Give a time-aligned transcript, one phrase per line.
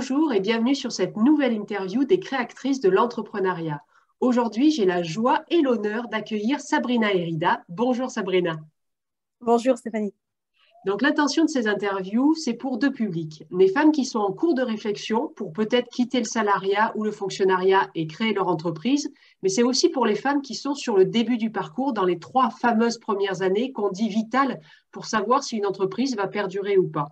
[0.00, 3.82] Bonjour et bienvenue sur cette nouvelle interview des créatrices de l'entrepreneuriat.
[4.20, 7.64] Aujourd'hui, j'ai la joie et l'honneur d'accueillir Sabrina Herida.
[7.68, 8.60] Bonjour Sabrina.
[9.40, 10.14] Bonjour Stéphanie.
[10.86, 13.42] Donc l'intention de ces interviews, c'est pour deux publics.
[13.50, 17.10] Les femmes qui sont en cours de réflexion pour peut-être quitter le salariat ou le
[17.10, 19.12] fonctionnariat et créer leur entreprise,
[19.42, 22.20] mais c'est aussi pour les femmes qui sont sur le début du parcours dans les
[22.20, 24.60] trois fameuses premières années qu'on dit vitales
[24.92, 27.08] pour savoir si une entreprise va perdurer ou pas.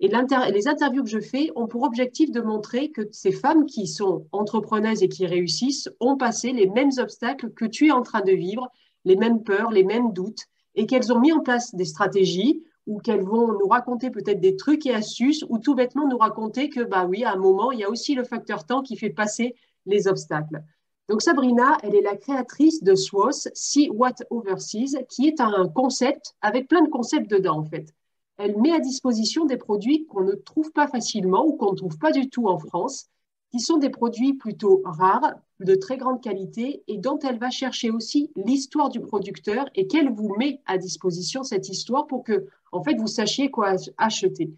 [0.00, 3.86] Et les interviews que je fais ont pour objectif de montrer que ces femmes qui
[3.86, 8.20] sont entrepreneuses et qui réussissent ont passé les mêmes obstacles que tu es en train
[8.20, 8.70] de vivre,
[9.04, 10.44] les mêmes peurs, les mêmes doutes,
[10.74, 14.56] et qu'elles ont mis en place des stratégies ou qu'elles vont nous raconter peut-être des
[14.56, 17.78] trucs et astuces, ou tout bêtement nous raconter que, bah oui, à un moment, il
[17.78, 19.54] y a aussi le facteur temps qui fait passer
[19.86, 20.62] les obstacles.
[21.08, 26.34] Donc Sabrina, elle est la créatrice de SWOS, See What Overseas, qui est un concept
[26.40, 27.94] avec plein de concepts dedans en fait.
[28.36, 31.98] Elle met à disposition des produits qu'on ne trouve pas facilement ou qu'on ne trouve
[31.98, 33.08] pas du tout en France,
[33.50, 37.90] qui sont des produits plutôt rares, de très grande qualité et dont elle va chercher
[37.90, 42.82] aussi l'histoire du producteur et qu'elle vous met à disposition cette histoire pour que, en
[42.82, 44.52] fait, vous sachiez quoi acheter.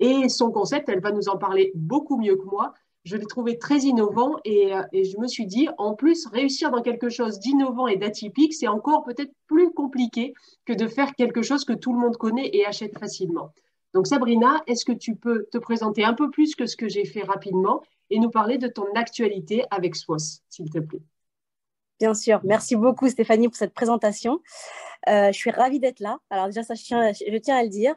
[0.00, 2.74] Et son concept, elle va nous en parler beaucoup mieux que moi.
[3.04, 6.70] Je l'ai trouvé très innovant et, euh, et, je me suis dit, en plus, réussir
[6.70, 10.34] dans quelque chose d'innovant et d'atypique, c'est encore peut-être plus compliqué
[10.66, 13.52] que de faire quelque chose que tout le monde connaît et achète facilement.
[13.94, 17.04] Donc Sabrina, est-ce que tu peux te présenter un peu plus que ce que j'ai
[17.04, 21.02] fait rapidement et nous parler de ton actualité avec SWOS, s'il te plaît?
[21.98, 22.40] Bien sûr.
[22.44, 24.40] Merci beaucoup Stéphanie pour cette présentation.
[25.08, 26.18] Euh, je suis ravie d'être là.
[26.30, 27.94] Alors déjà, ça, je, tiens, je tiens à le dire.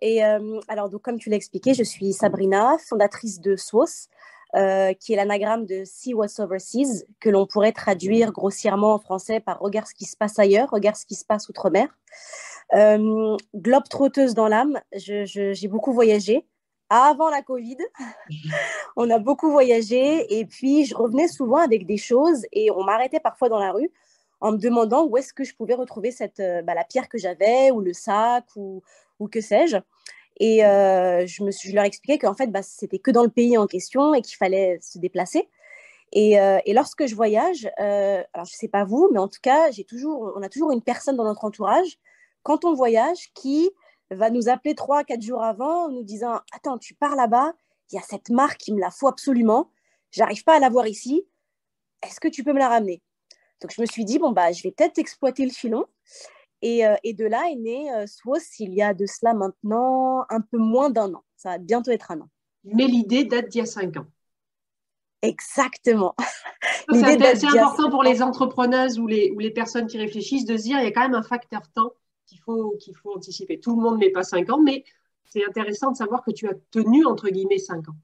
[0.00, 4.08] Et euh, alors, donc, comme tu l'as expliqué, je suis Sabrina, fondatrice de SWOS,
[4.56, 9.40] euh, qui est l'anagramme de See What's Overseas, que l'on pourrait traduire grossièrement en français
[9.40, 11.88] par Regarde ce qui se passe ailleurs, regarde ce qui se passe outre-mer.
[12.74, 16.46] Euh, globe trotteuse dans l'âme, j'ai beaucoup voyagé.
[16.90, 17.76] Avant la Covid,
[18.96, 23.20] on a beaucoup voyagé et puis je revenais souvent avec des choses et on m'arrêtait
[23.20, 23.90] parfois dans la rue
[24.40, 27.18] en me demandant où est-ce que je pouvais retrouver cette, euh, bah, la pierre que
[27.18, 28.82] j'avais ou le sac ou,
[29.18, 29.76] ou que sais-je.
[30.38, 34.14] Et euh, je, leur expliquais qu'en fait, bah, c'était que dans le pays en question
[34.14, 35.48] et qu'il fallait se déplacer.
[36.12, 39.40] Et, euh, lorsque je voyage, euh, alors je ne sais pas vous, mais en tout
[39.42, 39.70] cas,
[40.04, 41.98] on a toujours une personne dans notre entourage
[42.42, 43.70] quand on voyage qui
[44.10, 47.52] va nous appeler trois, quatre jours avant en nous disant Attends, tu pars là-bas,
[47.90, 49.70] il y a cette marque, qui me la faut absolument,
[50.12, 51.26] j'arrive pas à la voir ici,
[52.02, 53.02] est-ce que tu peux me la ramener?
[53.60, 55.84] Donc je me suis dit Bon, bah, je vais peut-être exploiter le filon.
[56.62, 60.24] Et, euh, et, de là est né euh, SWOS il y a de cela maintenant
[60.28, 61.24] un peu moins d'un an.
[61.36, 62.28] Ça va bientôt être un an.
[62.64, 64.06] Mais l'idée date d'il y a cinq ans.
[65.22, 66.14] Exactement.
[66.92, 70.78] C'est important pour les entrepreneuses ou les, ou les personnes qui réfléchissent de se dire
[70.78, 71.92] il y a quand même un facteur temps
[72.26, 73.60] qu'il faut, qu'il faut anticiper.
[73.60, 74.84] Tout le monde ne met pas cinq ans, mais
[75.24, 77.96] c'est intéressant de savoir que tu as tenu, entre guillemets, cinq ans.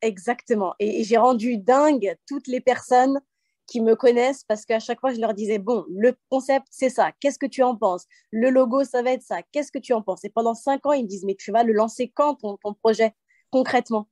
[0.00, 0.74] Exactement.
[0.78, 3.20] Et, et j'ai rendu dingue toutes les personnes
[3.66, 7.12] qui me connaissent parce qu'à chaque fois, je leur disais, bon, le concept, c'est ça,
[7.20, 8.06] qu'est-ce que tu en penses?
[8.30, 10.24] Le logo, ça va être ça, qu'est-ce que tu en penses?
[10.24, 13.14] Et pendant cinq ans, ils me disent, mais tu vas le lancer quand, ton, projet,
[13.50, 14.08] concrètement?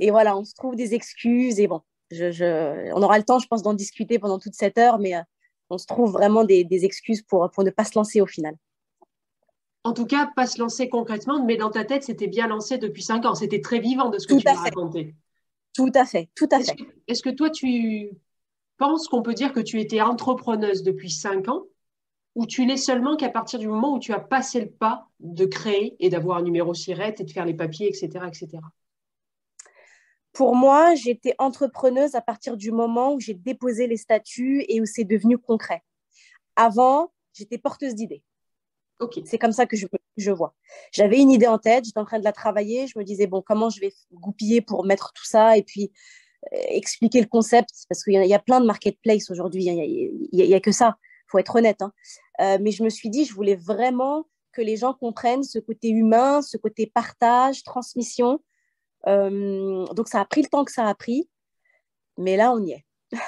[0.00, 3.46] Et voilà, on se trouve des excuses et bon, je, on aura le temps, je
[3.46, 5.22] pense, d'en discuter pendant toute cette heure, mais euh,
[5.70, 8.54] on se trouve vraiment des, excuses pour, pour ne pas se lancer au final.
[9.84, 13.02] En tout cas, pas se lancer concrètement, mais dans ta tête, c'était bien lancé depuis
[13.02, 13.34] cinq ans.
[13.34, 15.14] C'était très vivant de ce que tu as raconté.
[15.72, 16.76] Tout à fait, tout à fait.
[17.06, 18.10] Est-ce que toi, tu,
[18.78, 21.64] pense qu'on peut dire que tu étais entrepreneuse depuis cinq ans
[22.34, 25.44] ou tu l'es seulement qu'à partir du moment où tu as passé le pas de
[25.44, 28.26] créer et d'avoir un numéro SIRET et de faire les papiers, etc.
[28.26, 28.58] etc.
[30.32, 34.86] Pour moi, j'étais entrepreneuse à partir du moment où j'ai déposé les statuts et où
[34.86, 35.82] c'est devenu concret.
[36.54, 38.22] Avant, j'étais porteuse d'idées.
[39.00, 39.20] Ok.
[39.24, 40.54] C'est comme ça que je, je vois.
[40.92, 43.42] J'avais une idée en tête, j'étais en train de la travailler, je me disais, bon,
[43.42, 45.90] comment je vais goupiller pour mettre tout ça et puis
[46.52, 50.72] expliquer le concept, parce qu'il y, a plein de marketplaces aujourd'hui, il n'y a, que
[50.72, 51.82] ça, il faut être honnête.
[51.82, 51.92] Hein.
[52.40, 55.88] Euh, mais je me suis dit, je voulais vraiment que les gens comprennent ce côté
[55.88, 58.40] humain, ce côté partage, transmission.
[59.06, 61.28] Euh, donc ça a pris le temps que ça a pris,
[62.16, 62.84] mais là, on y est.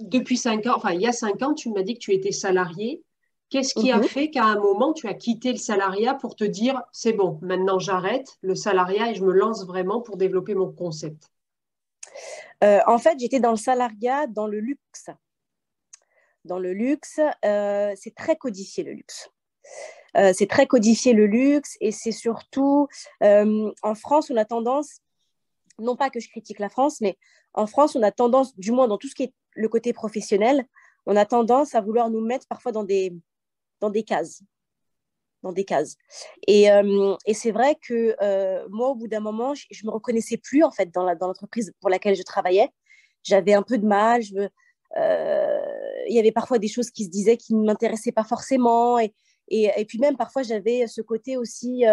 [0.00, 2.32] Depuis cinq ans, enfin il y a cinq ans, tu m'as dit que tu étais
[2.32, 3.02] salarié.
[3.48, 4.04] Qu'est-ce qui a mhm.
[4.04, 7.78] fait qu'à un moment, tu as quitté le salariat pour te dire, c'est bon, maintenant
[7.78, 11.30] j'arrête le salariat et je me lance vraiment pour développer mon concept?
[12.64, 15.10] Euh, en fait, j'étais dans le salariat, dans le luxe.
[16.44, 19.28] Dans le luxe, euh, c'est très codifié le luxe.
[20.16, 22.88] Euh, c'est très codifié le luxe et c'est surtout
[23.20, 25.00] en France, on a tendance,
[25.78, 27.18] non pas que je critique la France, mais
[27.52, 30.64] en France, on a tendance, du moins dans tout ce qui est le côté professionnel,
[31.06, 33.12] on a tendance à vouloir nous mettre parfois dans des,
[33.80, 34.42] dans des cases
[35.52, 35.96] des cases.
[36.46, 36.66] Et,
[37.26, 38.16] et c'est vrai que
[38.68, 42.16] moi, au bout d'un moment, je, me reconnaissais plus en fait dans l'entreprise pour laquelle
[42.16, 42.70] je travaillais.
[43.22, 44.22] J'avais un peu de mal.
[44.22, 44.48] Je
[46.08, 48.98] il y avait parfois des choses qui se disaient qui ne m'intéressaient pas forcément.
[48.98, 51.84] Et, puis même parfois, j'avais ce côté aussi,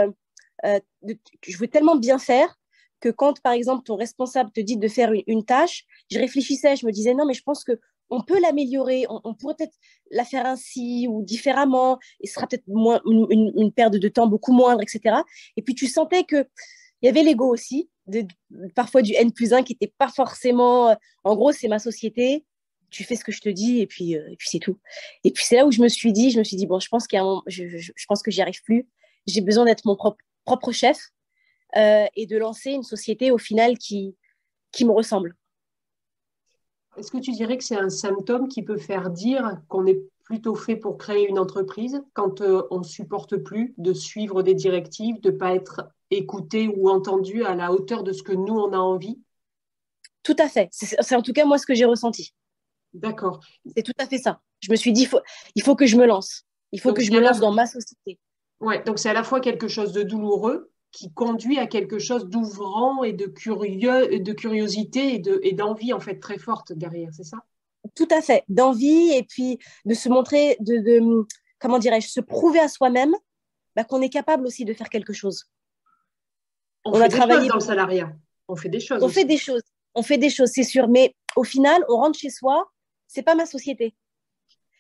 [0.63, 2.55] de, je voulais tellement bien faire
[3.03, 6.85] que quand, par exemple, ton responsable te dit de faire une, tâche, je réfléchissais, je
[6.85, 7.73] me disais, non, mais je pense que
[8.09, 9.75] on peut l'améliorer, on, pourrait peut-être
[10.11, 14.53] la faire ainsi ou différemment, et ce sera peut-être moins, une, perte de temps beaucoup
[14.53, 15.17] moindre, etc.
[15.57, 16.47] Et puis tu sentais que
[17.01, 18.25] il y avait l'ego aussi, de,
[18.75, 20.95] parfois du N plus 1 qui n'était pas forcément, euh,
[21.25, 22.45] en gros, c'est ma société,
[22.91, 24.79] tu fais ce que je te dis et puis, euh, et puis c'est tout.
[25.25, 26.87] Et puis c'est là où je me suis dit, je me suis dit, bon, je
[26.87, 28.87] pense, qu'il je, je, pense que j'y arrive plus,
[29.27, 30.97] j'ai besoin d'être mon propre, propre chef
[31.75, 34.15] euh, et de lancer une société au final qui,
[34.71, 35.35] qui me ressemble.
[36.97, 40.55] Est-ce que tu dirais que c'est un symptôme qui peut faire dire qu'on est plutôt
[40.55, 45.19] fait pour créer une entreprise quand euh, on ne supporte plus de suivre des directives,
[45.21, 48.73] de ne pas être écouté ou entendu à la hauteur de ce que nous, on
[48.73, 49.19] a envie?
[50.21, 50.69] Tout à fait.
[50.71, 52.33] C'est en tout cas moi ce que j'ai ressenti.
[52.93, 53.41] D'accord.
[53.75, 54.39] C'est tout à fait ça.
[54.61, 55.19] Je me suis dit, il faut,
[55.55, 56.43] il faut que je me lance.
[56.71, 58.19] Il faut que je me lance dans ma société.
[58.59, 62.29] Ouais, donc c'est à la fois quelque chose de douloureux qui conduit à quelque chose
[62.29, 67.37] d'ouvrant et de curieux, de curiosité et d'envie en fait très forte derrière, c'est ça?
[67.95, 71.25] Tout à fait, d'envie et puis de se montrer, de,
[71.59, 73.13] comment dirais-je, se prouver à soi-même
[73.75, 75.45] bah, qu'on est capable aussi de faire quelque chose.
[76.85, 78.13] On, a travaillé dans le salariat.
[78.47, 79.01] On fait des choses.
[79.01, 79.63] On fait des choses.
[79.95, 80.87] On fait des choses, c'est sûr.
[80.87, 82.71] Mais au final, on rentre chez soi.
[83.07, 83.95] C'est pas ma société.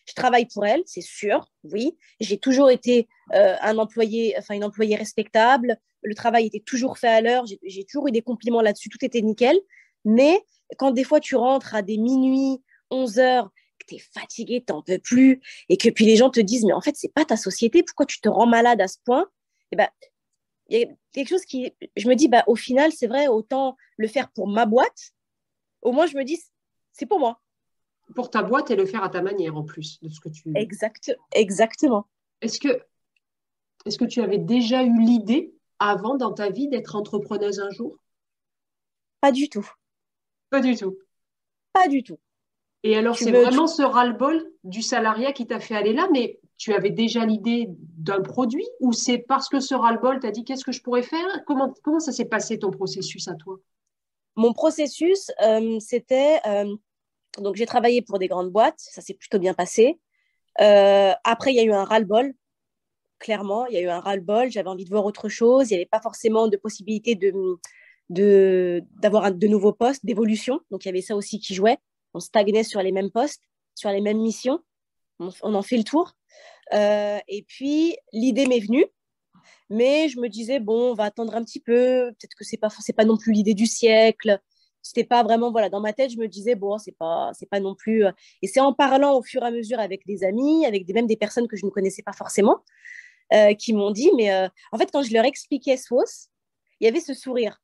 [0.07, 1.97] Je travaille pour elle, c'est sûr, oui.
[2.19, 5.77] J'ai toujours été euh, un employé, enfin une employée respectable.
[6.01, 7.45] Le travail était toujours fait à l'heure.
[7.45, 8.89] J'ai toujours eu des compliments là-dessus.
[8.89, 9.59] Tout était nickel.
[10.05, 10.45] Mais
[10.77, 12.61] quand des fois tu rentres à des minuit,
[12.91, 13.49] 11 heures,
[13.79, 16.65] que tu es fatigué, tu n'en peux plus, et que puis les gens te disent,
[16.65, 19.23] mais en fait, c'est pas ta société, pourquoi tu te rends malade à ce point?
[19.23, 19.87] Et eh ben,
[20.67, 23.75] il y a quelque chose qui, je me dis, bah, au final, c'est vrai, autant
[23.97, 25.11] le faire pour ma boîte.
[25.81, 26.39] Au moins, je me dis,
[26.91, 27.39] c'est pour moi
[28.15, 30.51] pour ta boîte et le faire à ta manière en plus de ce que tu.
[30.55, 32.07] Exact, exactement.
[32.41, 32.81] Est-ce que,
[33.85, 37.97] est que tu avais déjà eu l'idée avant dans ta vie d'être entrepreneuse un jour?
[39.21, 39.69] Pas du tout.
[40.49, 40.97] Pas du tout.
[41.73, 42.19] Pas du tout.
[42.83, 46.73] Et alors, c'est vraiment ce ras-le-bol du salariat qui t'a fait aller là, mais tu
[46.73, 50.73] avais déjà l'idée d'un produit ou c'est parce que ce ras-le-bol t'a dit qu'est-ce que
[50.73, 51.25] je pourrais faire?
[51.47, 53.57] Comment, comment ça s'est passé ton processus à toi?
[54.35, 56.75] Mon processus, euh, c'était euh,
[57.41, 59.99] donc, j'ai travaillé pour des grandes boîtes, ça s'est plutôt bien passé.
[60.61, 62.33] Euh, après, il y a eu un ras-le-bol,
[63.23, 65.77] clairement, il y a eu un ras-le-bol, j'avais envie de voir autre chose, il n'y
[65.77, 70.59] avait pas forcément de possibilité de, d'avoir de, nouveaux postes, d'évolution.
[70.69, 71.77] Donc, il y avait ça aussi qui jouait.
[72.13, 73.41] On stagnait sur les mêmes postes,
[73.75, 74.59] sur les mêmes missions.
[75.19, 76.15] On, en fait le tour.
[76.73, 78.85] Euh, et puis, l'idée m'est venue,
[79.69, 82.59] mais je me disais, bon, on va attendre un petit peu, peut-être que ce n'est
[82.59, 84.39] pas, pas non plus l'idée du siècle
[84.85, 87.61] c'était pas vraiment voilà dans ma tête je me disais bon c'est pas c'est pas
[87.61, 88.11] non plus euh,
[88.41, 91.15] et c'est en parlant au fur et à mesure avec des amis avec même des
[91.15, 92.61] personnes que je ne connaissais pas forcément
[93.33, 96.29] euh, qui m'ont dit mais euh, en fait quand je leur expliquais sauce
[96.79, 97.61] il y avait ce sourire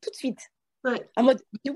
[0.00, 0.50] tout de suite
[1.16, 1.74] en mode oui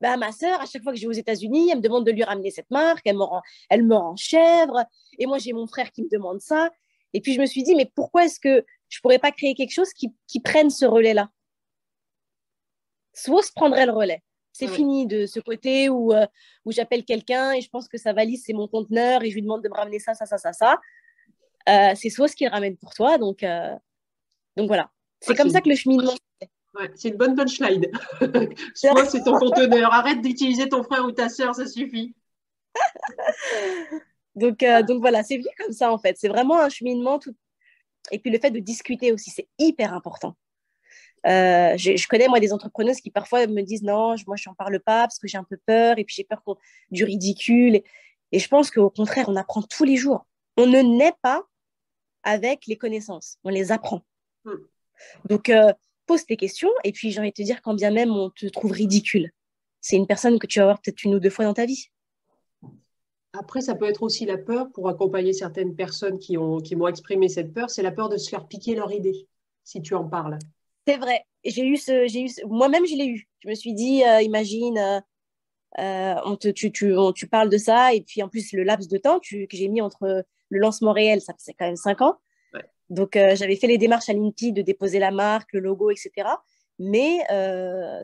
[0.00, 2.12] bah, ma sœur, à chaque fois que je vais aux États-Unis, elle me demande de
[2.12, 3.40] lui ramener cette marque, elle me rend,
[3.70, 4.84] elle me rend chèvre,
[5.18, 6.70] et moi j'ai mon frère qui me demande ça.
[7.12, 9.72] Et puis je me suis dit, mais pourquoi est-ce que je pourrais pas créer quelque
[9.72, 11.30] chose qui, qui prenne ce relais-là?
[13.14, 14.22] Swos prendrait le relais.
[14.52, 16.26] C'est fini de ce côté où, euh,
[16.64, 19.42] où j'appelle quelqu'un et je pense que sa valise, c'est mon conteneur et je lui
[19.42, 20.80] demande de me ramener ça, ça, ça, ça, ça.
[21.68, 23.18] Euh, c'est Swos qui le ramène pour toi.
[23.18, 23.74] Donc, euh,
[24.56, 24.90] donc voilà.
[25.20, 26.14] C'est comme ça que le cheminement.
[26.74, 27.86] Ouais, c'est une bonne punchline.
[28.74, 29.92] Soit c'est ton conteneur.
[29.92, 32.14] Arrête d'utiliser ton frère ou ta sœur, ça suffit.
[34.34, 36.16] donc, donc voilà, c'est venu comme ça en fait.
[36.18, 37.18] C'est vraiment un cheminement.
[37.18, 37.34] Tout...
[38.10, 40.36] Et puis le fait de discuter aussi, c'est hyper important.
[41.26, 44.78] Euh, je, connais moi des entrepreneuses qui parfois me disent non, moi je n'en parle
[44.78, 46.42] pas parce que j'ai un peu peur et puis j'ai peur
[46.90, 47.82] du ridicule.
[48.32, 50.26] Et, je pense qu'au contraire, on apprend tous les jours.
[50.56, 51.42] On ne naît pas
[52.26, 54.02] avec les connaissances, on les apprend.
[54.44, 54.56] Hmm.
[55.28, 55.72] Donc euh,
[56.04, 58.46] pose tes questions et puis j'ai envie de te dire quand bien même on te
[58.46, 59.30] trouve ridicule,
[59.80, 61.86] c'est une personne que tu vas voir peut-être une ou deux fois dans ta vie.
[63.38, 66.88] Après, ça peut être aussi la peur pour accompagner certaines personnes qui, ont, qui m'ont
[66.88, 69.28] exprimé cette peur, c'est la peur de se faire piquer leur idée,
[69.62, 70.38] si tu en parles.
[70.86, 71.24] C'est vrai.
[71.44, 73.28] J'ai eu ce, j'ai eu moi-même je l'ai eu.
[73.40, 75.00] Je me suis dit, euh, imagine, euh,
[75.78, 78.88] euh, on te, tu, tu, tu, parles de ça et puis en plus le laps
[78.88, 82.18] de temps que j'ai mis entre le lancement réel, ça c'est quand même cinq ans.
[82.88, 86.28] Donc j'avais fait les démarches à l'INPI de déposer la marque, le logo, etc.
[86.78, 87.18] Mais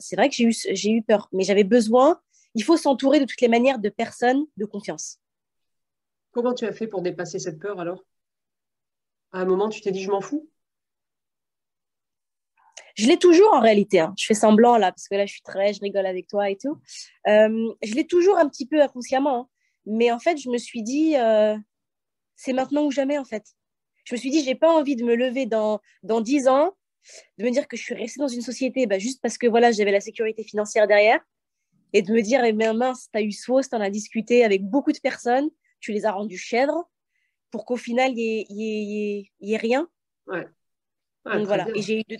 [0.01, 1.29] c'est vrai que j'ai eu, j'ai eu peur.
[1.33, 2.21] Mais j'avais besoin.
[2.55, 5.19] Il faut s'entourer de toutes les manières de personnes de confiance.
[6.33, 8.05] Comment tu as fait pour dépasser cette peur alors?
[9.33, 10.49] À un moment, tu t'es dit, je m'en fous?
[12.95, 14.01] Je l'ai toujours en réalité.
[14.01, 14.15] Hein.
[14.19, 16.57] Je fais semblant là, parce que là, je suis très, je rigole avec toi et
[16.57, 16.79] tout.
[17.29, 19.41] Euh, je l'ai toujours un petit peu inconsciemment.
[19.41, 19.49] Hein.
[19.87, 21.57] Mais en fait, je me suis dit, euh,
[22.43, 23.45] c'est maintenant ou jamais en fait.
[24.05, 26.77] Je me suis dit, j'ai pas envie de me lever dans, dans 10 ans,
[27.39, 29.71] de me dire que je suis restée dans une société bah, juste parce que voilà,
[29.71, 31.21] j'avais la sécurité financière derrière
[31.93, 34.45] et de me dire, eh bien, mince, tu as eu SWOS, tu en as discuté
[34.45, 36.91] avec beaucoup de personnes, tu les as rendus chèvres
[37.53, 39.89] pour qu'au final, il n'y ait, ait, rien.
[40.27, 40.47] Ouais.
[41.27, 41.69] Donc voilà.
[41.77, 42.17] Et j'ai eu de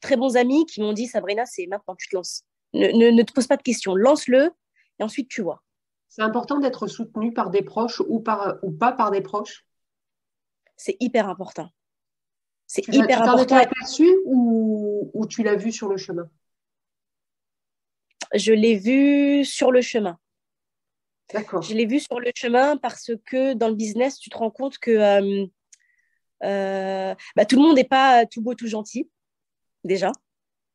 [0.00, 2.44] très, bons, amis qui m'ont dit Sabrina, c'est maintenant que tu te lances.
[2.72, 4.50] Ne, ne, te pose pas de questions, lance-le
[4.98, 5.62] et ensuite tu vois.
[6.08, 9.66] C'est important d'être soutenu par des proches ou, par, ou pas par des proches?
[10.76, 11.70] C'est hyper important.
[12.66, 13.42] C'est hyper important.
[13.42, 16.28] Tu t'en aperçu ou, ou tu l'as vu sur le chemin?
[18.34, 20.18] Je l'ai vu sur le chemin.
[21.32, 21.62] D'accord.
[21.62, 24.78] Je l'ai vu sur le chemin parce que dans le business, tu te rends compte
[24.78, 25.46] que euh,
[26.44, 29.10] euh, bah, tout le monde n'est pas tout beau, tout gentil,
[29.84, 30.10] déjà.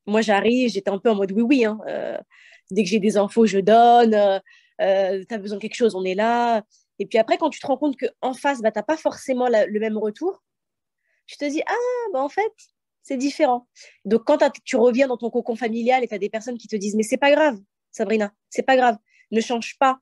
[0.05, 1.65] Moi, j'arrive, j'étais un peu en mode oui, oui.
[1.65, 2.17] Hein, euh,
[2.71, 4.41] dès que j'ai des infos, je donne.
[4.81, 6.63] Euh, tu as besoin de quelque chose, on est là.
[6.99, 9.47] Et puis après, quand tu te rends compte qu'en face, bah, tu n'as pas forcément
[9.49, 10.43] le même retour,
[11.27, 12.51] tu te dis, ah, bah, en fait,
[13.01, 13.67] c'est différent.
[14.05, 16.75] Donc, quand tu reviens dans ton cocon familial et tu as des personnes qui te
[16.75, 17.57] disent, mais c'est pas grave,
[17.91, 18.97] Sabrina, c'est pas grave,
[19.31, 19.99] ne change pas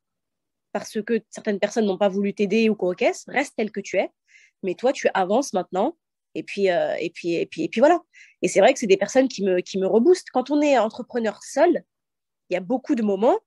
[0.74, 2.96] parce que certaines personnes n'ont pas voulu t'aider ou quoi,
[3.28, 4.10] reste tel que tu es
[4.63, 5.98] mais toi, tu avances maintenant.
[6.36, 8.00] Et puis, euh, et puis, et puis, et puis voilà.
[8.42, 10.30] Et c'est vrai que c'est des personnes qui me, qui me reboostent.
[10.32, 11.84] Quand on est entrepreneur seul,
[12.50, 13.38] il y a beaucoup de moments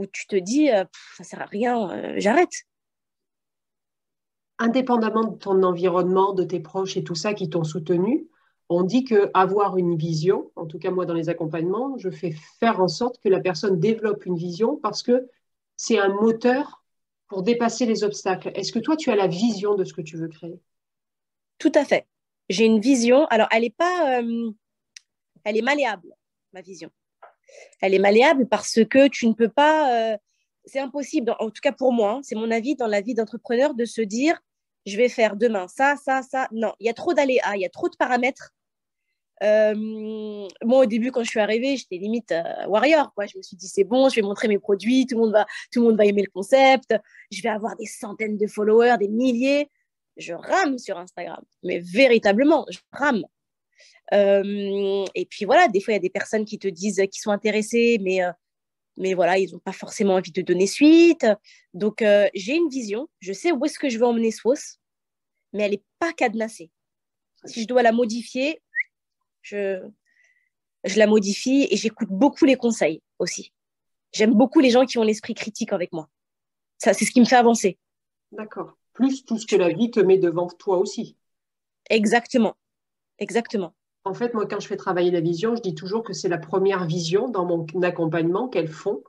[0.00, 0.84] où tu te dis, ça euh,
[1.16, 2.52] ça sert à rien, euh, j'arrête.
[4.58, 8.26] Indépendamment de ton environnement, de tes proches et tout ça qui t'ont soutenu,
[8.68, 12.34] on dit que avoir une vision, en tout cas moi dans les accompagnements, je fais
[12.60, 15.28] faire en sorte que la personne développe une vision parce que
[15.76, 16.82] c'est un moteur
[17.26, 18.50] pour dépasser les obstacles.
[18.54, 20.60] Est-ce que toi, tu as la vision de ce que tu veux créer?
[21.58, 22.06] Tout à fait.
[22.48, 23.26] J'ai une vision.
[23.26, 24.50] Alors, elle est pas, euh,
[25.44, 26.14] elle est malléable,
[26.52, 26.90] ma vision.
[27.80, 30.12] Elle est malléable parce que tu ne peux pas.
[30.12, 30.16] Euh,
[30.64, 33.74] c'est impossible, en tout cas pour moi, hein, c'est mon avis dans la vie d'entrepreneur
[33.74, 34.40] de se dire
[34.86, 36.48] je vais faire demain ça, ça, ça.
[36.52, 38.52] Non, il y a trop d'aléas, il y a trop de paramètres
[39.42, 39.74] euh,
[40.62, 43.12] moi, au début, quand je suis arrivée, j'étais limite euh, warrior.
[43.14, 43.26] Quoi.
[43.26, 45.46] Je me suis dit, c'est bon, je vais montrer mes produits, tout le, monde va,
[45.72, 46.94] tout le monde va aimer le concept,
[47.30, 49.70] je vais avoir des centaines de followers, des milliers.
[50.16, 53.24] Je rame sur Instagram, mais véritablement, je rame.
[54.12, 57.22] Euh, et puis voilà, des fois, il y a des personnes qui te disent qu'ils
[57.22, 58.20] sont intéressés, mais,
[58.96, 61.26] mais voilà, ils n'ont pas forcément envie de donner suite.
[61.74, 64.78] Donc, j'ai une vision, je sais où est-ce que je veux emmener Swos,
[65.52, 66.70] mais elle n'est pas cadenassée.
[67.44, 68.60] Si je dois la modifier,
[69.42, 69.80] je,
[70.84, 73.52] je la modifie et j'écoute beaucoup les conseils aussi.
[74.12, 76.08] J'aime beaucoup les gens qui ont l'esprit critique avec moi.
[76.78, 77.78] Ça, c'est ce qui me fait avancer.
[78.32, 78.76] D'accord.
[78.92, 81.16] Plus tout ce que la vie te met devant toi aussi.
[81.88, 82.56] Exactement.
[83.18, 83.74] Exactement.
[84.04, 86.38] En fait, moi, quand je fais travailler la vision, je dis toujours que c'est la
[86.38, 89.02] première vision dans mon accompagnement qu'elles font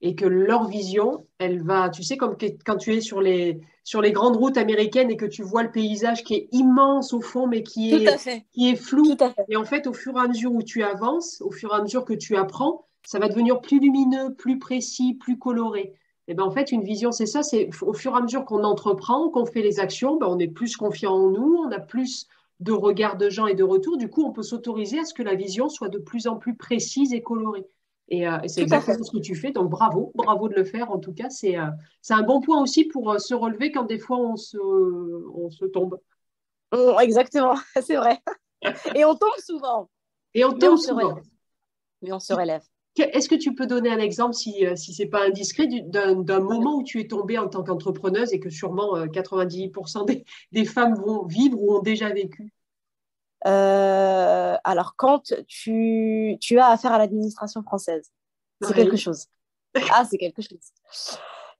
[0.00, 4.00] et que leur vision, elle va, tu sais, comme quand tu es sur les, sur
[4.00, 7.46] les grandes routes américaines et que tu vois le paysage qui est immense au fond,
[7.46, 9.16] mais qui est, qui est flou.
[9.48, 11.82] Et en fait, au fur et à mesure où tu avances, au fur et à
[11.82, 15.94] mesure que tu apprends, ça va devenir plus lumineux, plus précis, plus coloré.
[16.28, 18.62] Et ben en fait, une vision, c'est ça, c'est au fur et à mesure qu'on
[18.62, 22.28] entreprend, qu'on fait les actions, ben on est plus confiant en nous, on a plus
[22.60, 23.96] de regard de gens et de retours.
[23.96, 26.56] Du coup, on peut s'autoriser à ce que la vision soit de plus en plus
[26.56, 27.66] précise et colorée.
[28.12, 29.52] Euh, et, c'est exactement ce que tu fais.
[29.52, 30.90] Donc bravo, bravo de le faire.
[30.90, 31.66] En tout cas, c'est euh,
[32.10, 35.66] un bon point aussi pour euh, se relever quand des fois on se, on se
[35.66, 36.00] tombe.
[36.72, 38.18] Oh, exactement, c'est vrai.
[38.94, 39.88] Et on tombe souvent.
[40.34, 41.18] Et on tombe souvent.
[42.02, 42.62] Mais on se relève.
[43.00, 46.76] Est-ce que tu peux donner un exemple, si, si ce n'est pas indiscret, d'un moment
[46.76, 51.24] où tu es tombée en tant qu'entrepreneuse et que sûrement 90% des, des femmes vont
[51.26, 52.52] vivre ou ont déjà vécu?
[53.46, 58.10] Euh, alors, quand tu, tu, as affaire à l'administration française,
[58.60, 59.26] c'est quelque chose.
[59.92, 60.72] Ah, c'est quelque chose.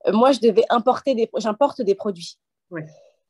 [0.06, 2.38] Euh, moi, je devais importer des, j'importe des produits.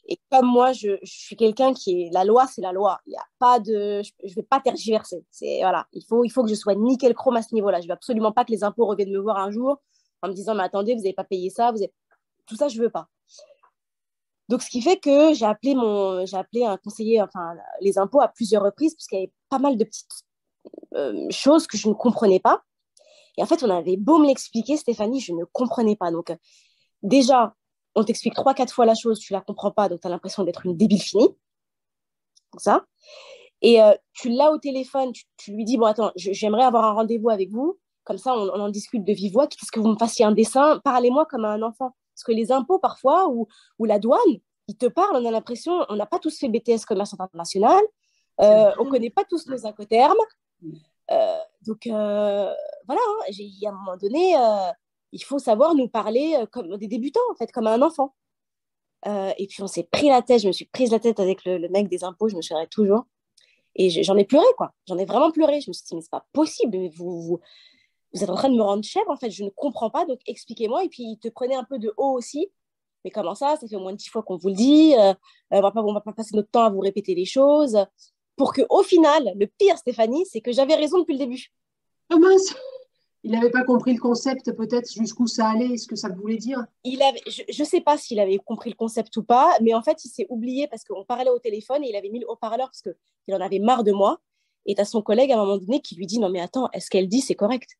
[0.08, 2.98] Et comme moi, je, suis quelqu'un qui est, la loi, c'est la loi.
[3.06, 5.24] Il y a pas de, je, ne vais pas tergiverser.
[5.30, 7.80] C'est voilà, il faut, il faut que je sois nickel chrome à ce niveau-là.
[7.82, 9.80] Je veux absolument pas que les impôts reviennent me voir un jour
[10.22, 11.92] en me disant, mais attendez, vous n'avez pas payé ça, vous avez...
[12.46, 13.08] tout ça, je veux pas.
[14.48, 18.20] Donc, ce qui fait que j'ai appelé, mon, j'ai appelé un conseiller, enfin, les impôts
[18.20, 20.24] à plusieurs reprises, parce qu'il y avait pas mal de petites
[20.94, 22.62] euh, choses que je ne comprenais pas.
[23.36, 26.10] Et en fait, on avait beau me l'expliquer, Stéphanie, je ne comprenais pas.
[26.10, 26.34] Donc,
[27.02, 27.54] déjà,
[27.98, 30.44] on t'explique trois, quatre fois la chose, tu la comprends pas, donc tu as l'impression
[30.44, 31.28] d'être une débile finie.
[32.50, 32.84] Comme ça.
[33.60, 37.30] Et euh, tu l'as au téléphone, tu, lui dis, bon, attends, j'aimerais avoir un rendez-vous
[37.30, 37.78] avec vous.
[38.04, 39.46] Comme ça, on, on en discute de vive voix.
[39.46, 40.80] Qu'est-ce que vous me fassiez un dessin?
[40.84, 41.94] Parlez-moi comme à un enfant.
[42.14, 43.46] Parce que les impôts, parfois, ou,
[43.78, 46.84] ou la douane, il te parle, on a l'impression, on n'a pas tous fait BTS
[46.86, 47.82] commerce international,
[48.40, 50.16] euh, on ne connaît pas tous nos incoterms.
[51.10, 52.52] Euh, donc euh,
[52.86, 54.70] voilà, hein, il y a un moment donné, euh,
[55.12, 58.14] il faut savoir nous parler comme des débutants, en fait, comme un enfant.
[59.06, 61.68] et puis on s'est pris la tête, je me suis prise la tête avec le,
[61.68, 63.04] mec des impôts, je me souviens toujours.
[63.76, 64.72] Et j'en ai pleuré, quoi.
[64.88, 65.60] J'en ai vraiment pleuré.
[65.60, 67.40] Je me suis dit, mais c'est pas possible, vous, vous,
[68.12, 70.18] vous, êtes en train de me rendre chèvre, en fait, je ne comprends pas, donc
[70.26, 70.84] expliquez-moi.
[70.84, 72.48] Et puis il te prenait un peu de haut aussi.
[73.04, 73.56] Mais comment ça?
[73.56, 74.94] Ça fait au moins dix fois qu'on vous le dit.
[75.50, 77.78] on ne va pas passer notre temps à vous répéter les choses
[78.38, 81.52] pour que au final, le pire, Stéphanie, c'est que j'avais raison depuis le début.
[82.10, 82.54] Oh mince
[83.24, 86.64] il n'avait pas compris le concept, peut-être jusqu'où ça allait, ce que ça voulait dire
[86.84, 89.82] il avait, Je ne sais pas s'il avait compris le concept ou pas, mais en
[89.82, 92.68] fait, il s'est oublié parce qu'on parlait au téléphone et il avait mis le haut-parleur
[92.68, 94.18] parce qu'il en avait marre de moi.
[94.66, 96.68] Et tu as son collègue à un moment donné qui lui dit Non, mais attends,
[96.72, 97.78] est-ce qu'elle dit c'est correct?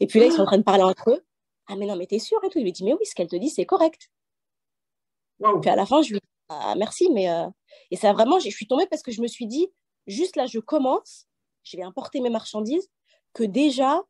[0.00, 1.24] Et puis là, ils sont en train de parler entre eux.
[1.66, 2.58] Ah, mais non, mais t'es sûr et tout.
[2.58, 4.10] Il lui dit Mais oui, ce qu'elle te dit, c'est correct.
[5.60, 7.48] Puis à la fin, je lui dis ah, Merci, mais euh,
[7.90, 9.68] et ça vraiment, je suis tombée parce que je me suis dit,
[10.06, 11.26] juste là, je commence,
[11.62, 12.90] je vais importer mes marchandises,
[13.32, 14.02] que déjà,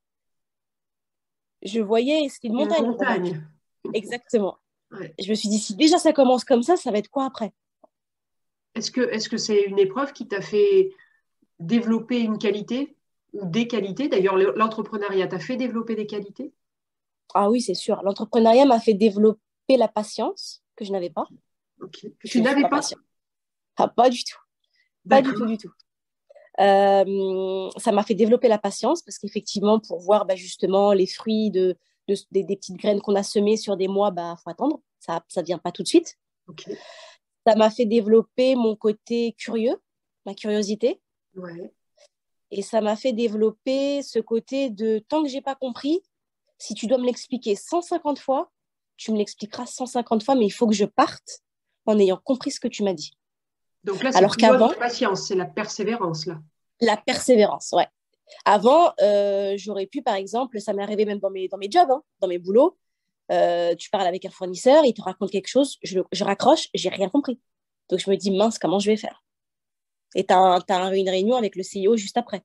[1.64, 2.84] je voyais, c'était une montagne.
[2.84, 3.46] Une montagne.
[3.92, 4.58] Exactement.
[5.18, 7.52] Je me suis dit, si déjà ça commence comme ça, ça va être quoi après?
[8.74, 10.90] Est-ce que c'est -ce c'est une épreuve qui t'a fait
[11.58, 12.96] développer une qualité
[13.32, 14.08] ou des qualités?
[14.08, 16.52] D'ailleurs, l'entrepreneuriat t'a fait développer des qualités?
[17.34, 18.02] Ah oui, c'est sûr.
[18.02, 21.26] L'entrepreneuriat m'a fait développer la patience que je n'avais pas.
[21.80, 22.80] Que tu n'avais pas,
[23.76, 24.38] ah, pas du tout.
[25.08, 25.72] Pas du tout, du tout.
[26.60, 31.50] Euh, ça m'a fait développer la patience parce qu'effectivement, pour voir bah, justement les fruits
[31.50, 31.76] de,
[32.30, 34.80] des, petites graines qu'on a semées sur des mois, il bah, faut attendre.
[35.00, 36.16] Ça ne vient pas tout de suite.
[37.46, 39.76] Ça m'a fait développer mon côté curieux,
[40.24, 41.00] ma curiosité.
[42.50, 46.00] Et ça m'a fait développer ce côté de tant que j'ai pas compris,
[46.58, 48.52] si tu dois me l'expliquer 150 fois,
[48.96, 51.42] tu me l'expliqueras 150 fois, mais il faut que je parte
[51.86, 53.12] en ayant compris ce que tu m'as dit.
[53.84, 56.40] Donc là, c'est qu'avant, la patience, c'est la persévérance là.
[56.80, 57.86] La persévérance, ouais.
[58.44, 61.90] Avant, euh, j'aurais pu, par exemple, ça m'est arrivé même dans mes, dans mes jobs,
[61.90, 62.76] hein, dans mes boulots,
[63.32, 66.88] euh, tu parles avec un fournisseur, il te raconte quelque chose, je, je raccroche, j'ai
[66.88, 67.40] rien compris.
[67.88, 69.22] Donc je me dis, mince, comment je vais faire?
[70.14, 72.42] Et tu as, une réunion avec le CEO juste après.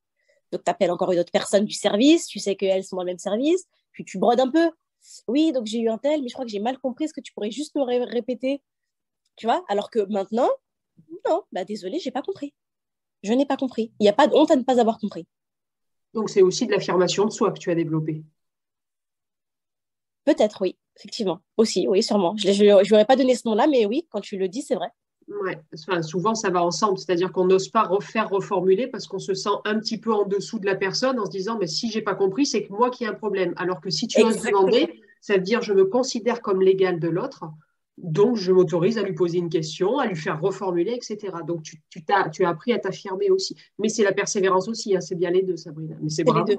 [0.51, 3.07] Donc tu appelles encore une autre personne du service, tu sais qu'elles sont dans le
[3.07, 4.71] même service, puis tu brodes un peu.
[5.27, 7.05] Oui, donc j'ai eu un tel, mais je crois que j'ai mal compris.
[7.05, 8.61] Est-ce que tu pourrais juste me répéter?
[9.35, 9.63] Tu vois?
[9.69, 10.49] Alors que maintenant,
[11.27, 12.53] non, bah désolé, j'ai pas compris.
[13.23, 13.91] Je n'ai pas compris.
[13.99, 15.25] Il n'y a pas de honte à ne pas avoir compris.
[16.13, 18.23] Donc c'est aussi de l'affirmation de soi que tu as développé.
[20.25, 21.39] Peut-être, oui, effectivement.
[21.57, 22.35] Aussi, oui, sûrement.
[22.37, 24.89] Je ne aurais pas donné ce nom-là, mais oui, quand tu le dis, c'est vrai.
[25.43, 26.01] Ouais.
[26.01, 26.97] souvent, ça va ensemble.
[26.97, 30.59] C'est-à-dire qu'on n'ose pas refaire, reformuler parce qu'on se sent un petit peu en dessous
[30.59, 33.03] de la personne en se disant, mais si j'ai pas compris, c'est que moi qui
[33.03, 33.53] ai un problème.
[33.57, 37.07] Alors que si tu oses demander, ça veut dire je me considère comme l'égal de
[37.07, 37.45] l'autre.
[38.01, 41.17] Donc, je m'autorise à lui poser une question, à lui faire reformuler, etc.
[41.45, 43.57] Donc, tu, tu, as, tu as appris à t'affirmer aussi.
[43.77, 45.01] Mais c'est la persévérance aussi, hein.
[45.01, 45.95] c'est bien les deux, Sabrina.
[46.01, 46.53] Mais c'est bravo.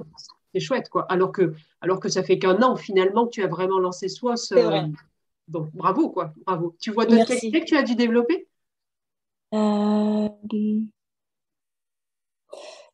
[0.53, 1.03] C'est chouette, quoi.
[1.09, 4.51] Alors que, alors que ça fait qu'un an, finalement, que tu as vraiment lancé SWOS.
[4.51, 4.83] Euh,
[5.47, 6.33] donc, bravo, quoi.
[6.45, 6.75] Bravo.
[6.79, 8.47] Tu vois d'autres qualités que tu as dû développer?
[9.53, 10.29] Euh,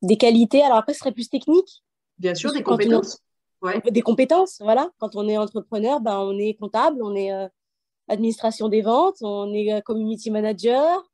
[0.02, 1.84] Des qualités, alors après, ce serait plus technique.
[2.18, 3.22] Bien sûr, des compétences.
[3.92, 4.90] Des compétences, voilà.
[5.00, 7.34] Quand on est entrepreneur, ben, on est comptable, on est.
[7.34, 7.48] Euh,
[8.08, 11.10] administration des ventes, on est euh, community manager,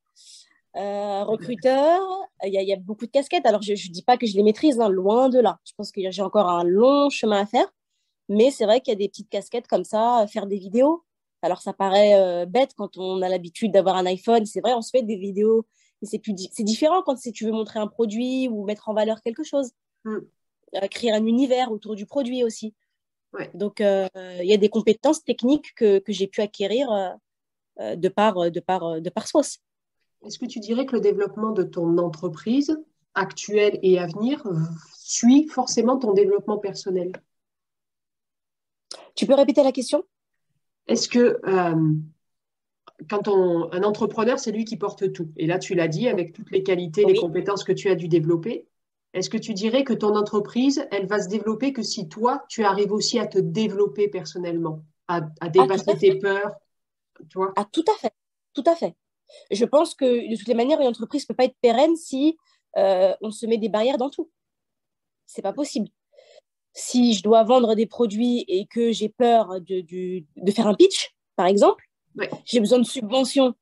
[0.76, 2.02] euh, recruteur.
[2.44, 3.46] Il y, a, beaucoup de casquettes.
[3.46, 5.60] Alors, je ne dis pas que je les maîtrise, hein, loin de là.
[5.66, 7.72] Je pense que j'ai encore un long chemin à faire.
[8.30, 11.04] Mais c'est vrai qu'il y a des petites casquettes comme ça, faire des vidéos.
[11.42, 14.46] Alors, ça paraît euh, bête quand on a l'habitude d'avoir un iPhone.
[14.46, 15.66] C'est vrai, on se fait des vidéos.
[16.02, 19.22] Mais c'est, plus c'est différent quand tu veux montrer un produit ou mettre en valeur
[19.22, 19.72] quelque chose.
[20.06, 20.18] Mm.
[20.92, 22.74] créer un univers autour du produit aussi.
[23.54, 24.08] Donc, euh,
[24.42, 27.10] il y a des compétences techniques que, que j'ai pu acquérir euh,
[27.80, 29.26] euh, de par, de par, de par.
[30.26, 32.78] Est-ce que tu dirais que le développement de ton entreprise
[33.16, 34.44] actuelle et à venir
[34.98, 37.12] suit forcément ton développement personnel?
[39.16, 40.04] Tu peux répéter la question?
[40.88, 41.40] Est-ce que
[43.10, 46.34] quand on, un entrepreneur, c'est lui qui porte tout, et là tu l'as dit avec
[46.34, 48.68] toutes les qualités, les compétences que tu as dû développer,
[49.14, 52.64] est-ce que tu dirais que ton entreprise, elle va se développer que si toi, tu
[52.64, 56.52] arrives aussi à te développer personnellement, à, ah, dépasser tes peurs
[57.30, 58.14] tu ah, Tout à fait,
[58.54, 58.96] tout à fait.
[59.52, 62.38] Je pense que de toutes les manières, une entreprise ne peut pas être pérenne si
[62.78, 64.32] euh, on se met des barrières dans tout.
[65.28, 65.90] C'est pas possible.
[66.74, 71.14] Si je dois vendre des produits et que j'ai peur de, de, faire un pitch,
[71.36, 71.88] par exemple,
[72.46, 73.54] j'ai besoin de subventions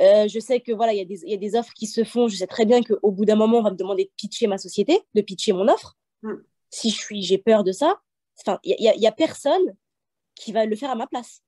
[0.00, 2.28] euh, je sais que voilà, il y, y, a des offres qui se font.
[2.28, 4.58] Je sais très bien qu'au bout d'un moment, on va me demander de pitcher ma
[4.58, 5.96] société, de pitcher mon offre.
[6.22, 6.34] Mm.
[6.70, 8.00] Si je suis, j'ai peur de ça.
[8.40, 9.76] Enfin, il y, a personne
[10.34, 11.42] qui va le faire à ma place.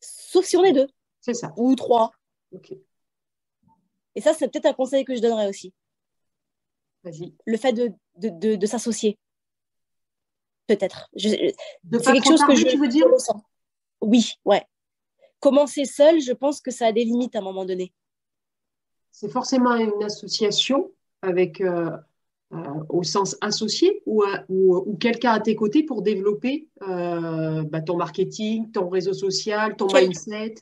[0.00, 0.88] Sauf si on est deux.
[1.20, 1.52] C'est ça.
[1.56, 2.12] Ou trois.
[4.14, 5.74] Et ça, c'est peut-être un conseil que je donnerais aussi.
[7.02, 7.34] Vas-y.
[7.44, 9.18] Le fait de, de, de, de s'associer.
[10.68, 11.08] Peut-être.
[11.16, 11.52] Je-
[11.92, 13.42] C'est quelque chose que je, tu veux dire ressens.
[14.00, 14.64] Oui, ouais.
[15.40, 17.92] Commencer seul, je pense que ça a des limites à un moment donné.
[19.12, 20.90] C'est forcément une association
[21.22, 21.90] avec euh,
[22.52, 22.56] euh,
[22.88, 27.80] au sens associé ou, à- ou, ou quelqu'un à tes côtés pour développer euh, bah,
[27.80, 30.54] ton marketing, ton réseau social, ton Quel- mindset.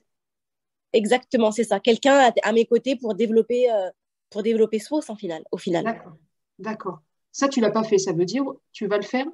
[0.93, 1.81] Exactement, c'est ça.
[1.81, 3.91] Quelqu'un à, à mes côtés pour développer, euh,
[4.31, 5.85] pour développer en final, au final.
[5.85, 6.13] D'accord.
[6.59, 6.99] D'accord.
[7.33, 7.99] Ça, tu l'as pas fait.
[7.99, 9.27] Ça veut dire tu vas le faire?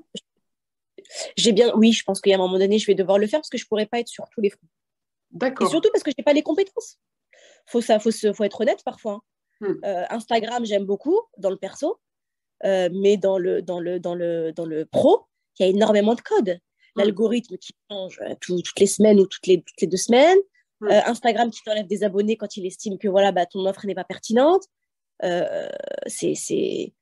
[1.36, 3.48] J'ai bien, oui, je pense qu'à un moment donné, je vais devoir le faire parce
[3.48, 4.66] que je pourrais pas être sur tous les fronts.
[5.34, 5.70] Et D'accord.
[5.70, 6.98] surtout parce que je n'ai pas les compétences.
[7.66, 9.20] Faut ça, faut, se- faut être honnête parfois.
[9.60, 9.68] hein.
[9.68, 9.84] Hmm.
[9.84, 12.00] Euh, Instagram, j'aime beaucoup dans le perso,
[12.64, 15.26] euh, mais dans le, dans, le, dans, le, dans le pro,
[15.58, 16.58] il y a énormément de codes.
[16.96, 17.00] Hmm.
[17.00, 20.38] L'algorithme qui change euh, tout- toutes les semaines ou toutes les, toutes les deux semaines.
[20.80, 20.88] Hmm.
[20.88, 23.94] Euh, Instagram qui t'enlève des abonnés quand il estime que voilà, bah, ton offre n'est
[23.94, 24.64] pas pertinente.
[26.08, 26.92] C'est, c'est,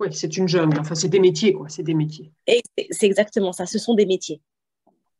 [0.00, 0.78] Oui, c'est une jungle.
[0.78, 1.68] Enfin, c'est des métiers, quoi.
[1.68, 2.30] C'est des métiers.
[2.46, 3.66] et c'est exactement ça.
[3.66, 4.40] Ce sont des métiers.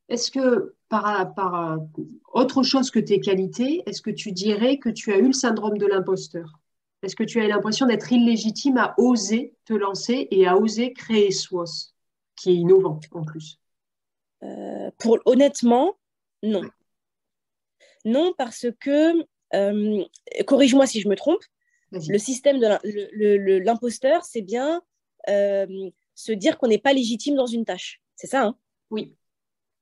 [0.09, 1.77] Est-ce que par, par euh,
[2.33, 5.79] autre chose que tes qualités, est-ce que tu dirais que tu as eu le syndrome
[5.79, 6.61] de l'imposteur?
[7.03, 10.93] Est-ce que tu as eu l'impression d'être illégitime à oser te lancer et à oser
[10.93, 11.95] créer SWOS,
[12.37, 13.61] qui est innovant en plus?
[14.43, 15.97] Euh, pour honnêtement,
[16.43, 16.63] non.
[18.05, 20.05] Non, parce que, euh,
[20.47, 21.43] corrige-moi si je me trompe,
[21.91, 24.83] le système de l'imposteur, c'est bien
[25.29, 28.01] euh, se dire qu'on n'est pas légitime dans une tâche.
[28.17, 28.57] C'est ça, hein?
[28.91, 29.15] Oui.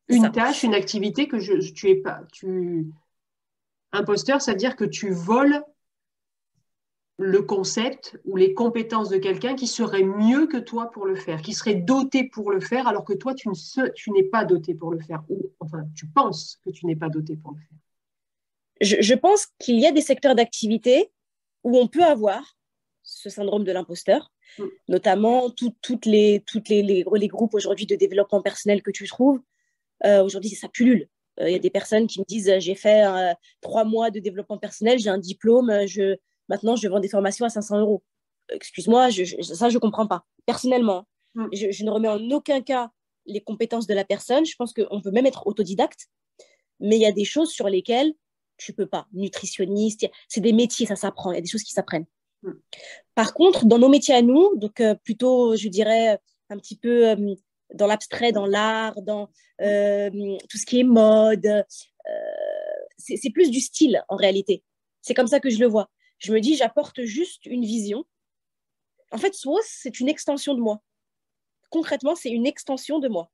[0.09, 0.31] Une ça.
[0.31, 2.21] tâche, une activité que je, tu es pas.
[2.33, 2.87] Tu...
[3.92, 5.62] Imposteur, ça veut dire que tu voles
[7.19, 11.40] le concept ou les compétences de quelqu'un qui serait mieux que toi pour le faire,
[11.40, 15.01] qui serait doté pour le faire, alors que toi, tu n'es pas doté pour le
[15.01, 15.25] faire.
[15.31, 17.79] Ou enfin, tu penses que tu n'es pas doté pour le faire.
[18.83, 21.11] je, je pense qu'il y a des secteurs d'activité
[21.64, 22.57] où on peut avoir
[23.03, 24.64] ce syndrome de l'imposteur, Mm.
[24.88, 29.07] notamment tout- toutes les, toutes les, les, les groupes aujourd'hui de développement personnel que tu
[29.09, 29.40] trouves.
[30.07, 31.09] Euh, aujourd'hui, ça pullule.
[31.40, 33.05] Euh, Il y a des personnes qui me disent euh, j'ai fait
[33.61, 36.16] trois mois de développement personnel, j'ai un diplôme, je,
[36.49, 38.03] maintenant je vends des formations à 500 euros.
[38.51, 40.25] Excuse-moi, je, je- ça je comprends pas.
[40.47, 41.49] Personnellement, Mm.
[41.53, 42.90] je, je ne remets en aucun cas
[43.27, 44.47] les compétences de la personne.
[44.47, 46.07] Je pense qu'on peut même être autodidacte,
[46.81, 48.14] mais il y a des choses sur lesquelles
[48.57, 49.07] tu peux pas.
[49.12, 51.33] Nutritionniste, c'est des métiers, ça s'apprend.
[51.33, 52.07] Il y a des choses qui s'apprennent.
[52.42, 52.53] Mm.
[53.14, 57.09] Par contre, dans nos métiers à nous, donc euh, plutôt, je dirais, un petit peu
[57.11, 57.35] euh,
[57.75, 60.11] dans l'abstrait, dans l'art, dans euh,
[60.49, 61.65] tout ce qui est mode, euh,
[62.99, 64.63] c'est plus du style en réalité.
[65.03, 65.91] C'est comme ça que je le vois.
[66.19, 68.05] Je me dis, j'apporte juste une vision.
[69.13, 70.83] En fait, SWOS, c'est une extension de moi.
[71.71, 73.31] Concrètement, c'est une extension de moi.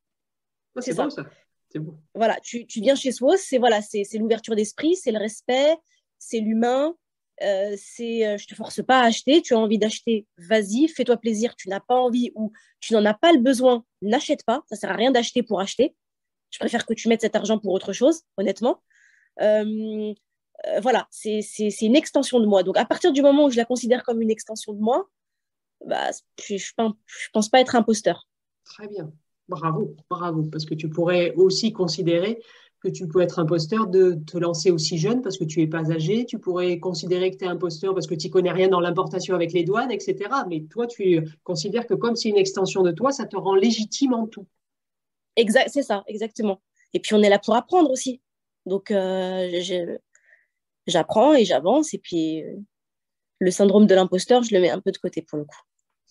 [0.77, 1.27] Ah, C'est beau ça.
[1.71, 1.97] C'est beau.
[2.14, 3.81] Voilà, tu, tu viens chez SWOS, c'est voilà,
[4.14, 5.75] l'ouverture d'esprit, c'est le respect,
[6.18, 6.95] c'est l'humain,
[7.40, 11.16] euh, c'est euh, je te force pas à acheter, tu as envie d'acheter, vas-y, fais-toi
[11.16, 14.77] plaisir, tu n'as pas envie ou tu n'en as pas le besoin, n'achète pas, ça
[14.77, 15.95] sert à rien d'acheter pour acheter.
[16.51, 18.83] Je préfère que tu mettes cet argent pour autre chose, honnêtement.
[19.40, 20.12] Euh,
[20.81, 21.40] voilà, c'est
[21.81, 22.62] une extension de moi.
[22.62, 25.09] Donc à partir du moment où je la considère comme une extension de moi,
[25.87, 26.11] bah,
[26.47, 26.73] je, je
[27.33, 28.29] pense pas être imposteur.
[28.64, 29.12] Très bien.
[29.49, 30.45] Bravo, bravo.
[30.45, 32.40] Parce que tu pourrais aussi considérer
[32.83, 35.90] que tu peux être imposteur de te lancer aussi jeune parce que tu n'es pas
[35.92, 36.27] âgé.
[36.27, 39.53] Tu pourrais considérer que tu es imposteur parce que tu connais rien dans l'importation avec
[39.53, 40.16] les douanes, etc.
[40.49, 44.14] Mais toi, tu considères que comme c'est une extension de toi, ça te rend légitime
[44.14, 44.47] en tout.
[45.37, 46.61] Exact, c'est ça, exactement.
[46.92, 48.21] Et puis on est là pour apprendre aussi.
[48.66, 49.62] Donc euh,
[50.87, 51.95] j'apprends et j'avance.
[51.95, 52.57] Et puis euh,
[53.38, 55.61] le syndrome de l'imposteur, je le mets un peu de côté pour le coup.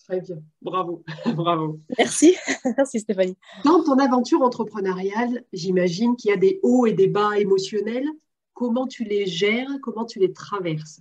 [0.08, 0.36] Très bien.
[0.60, 1.78] Bravo, bravo.
[1.98, 2.34] Merci,
[2.76, 3.36] merci Stéphanie.
[3.64, 8.08] Dans ton aventure entrepreneuriale, j'imagine qu'il y a des hauts et des bas émotionnels.
[8.54, 9.68] Comment tu les gères?
[9.82, 11.00] Comment tu les traverses?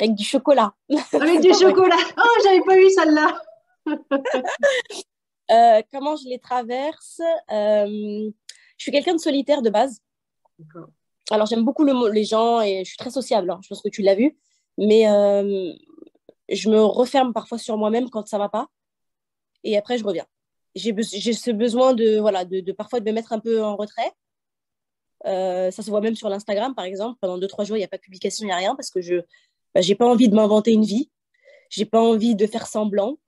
[0.00, 0.74] Avec du chocolat.
[1.12, 1.96] Avec du chocolat.
[2.16, 3.40] Oh, j'avais pas eu celle-là.
[5.50, 7.20] Euh, comment je les traverse?
[7.50, 8.30] Euh,
[8.76, 10.00] Je suis quelqu'un de solitaire de base.
[10.58, 10.88] D'accord.
[11.30, 13.50] Alors j'aime beaucoup le mot- les gens et je suis très sociable.
[13.50, 13.60] hein.
[13.62, 14.36] Je pense que tu l'as vu.
[14.78, 15.72] Mais euh,
[16.48, 18.68] je me referme parfois sur moi-même quand ça va pas.
[19.64, 20.26] Et après, je reviens.
[20.74, 20.92] J'ai
[21.32, 24.12] ce besoin de, voilà, de, parfois de me mettre un peu en retrait.
[25.26, 27.18] Euh, ça se voit même sur l'Instagram, par exemple.
[27.20, 28.90] Pendant deux, trois jours, il n'y a pas de publication, il n'y a rien parce
[28.90, 29.16] que je
[29.74, 31.10] bah, j'ai pas envie de m'inventer une vie.
[31.70, 33.18] J'ai pas envie de faire semblant.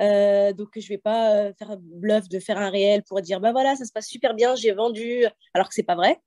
[0.00, 3.52] Euh, donc, je vais pas euh, faire bluff de faire un réel pour dire bah
[3.52, 6.20] voilà, ça se passe super bien, j'ai vendu, alors que c'est pas vrai.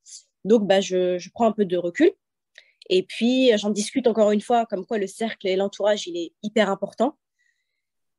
[0.46, 2.12] Donc, bah, je prends un peu de recul.
[2.90, 6.34] Et puis, j'en discute encore une fois, comme quoi le cercle et l'entourage, il est
[6.44, 7.18] hyper important.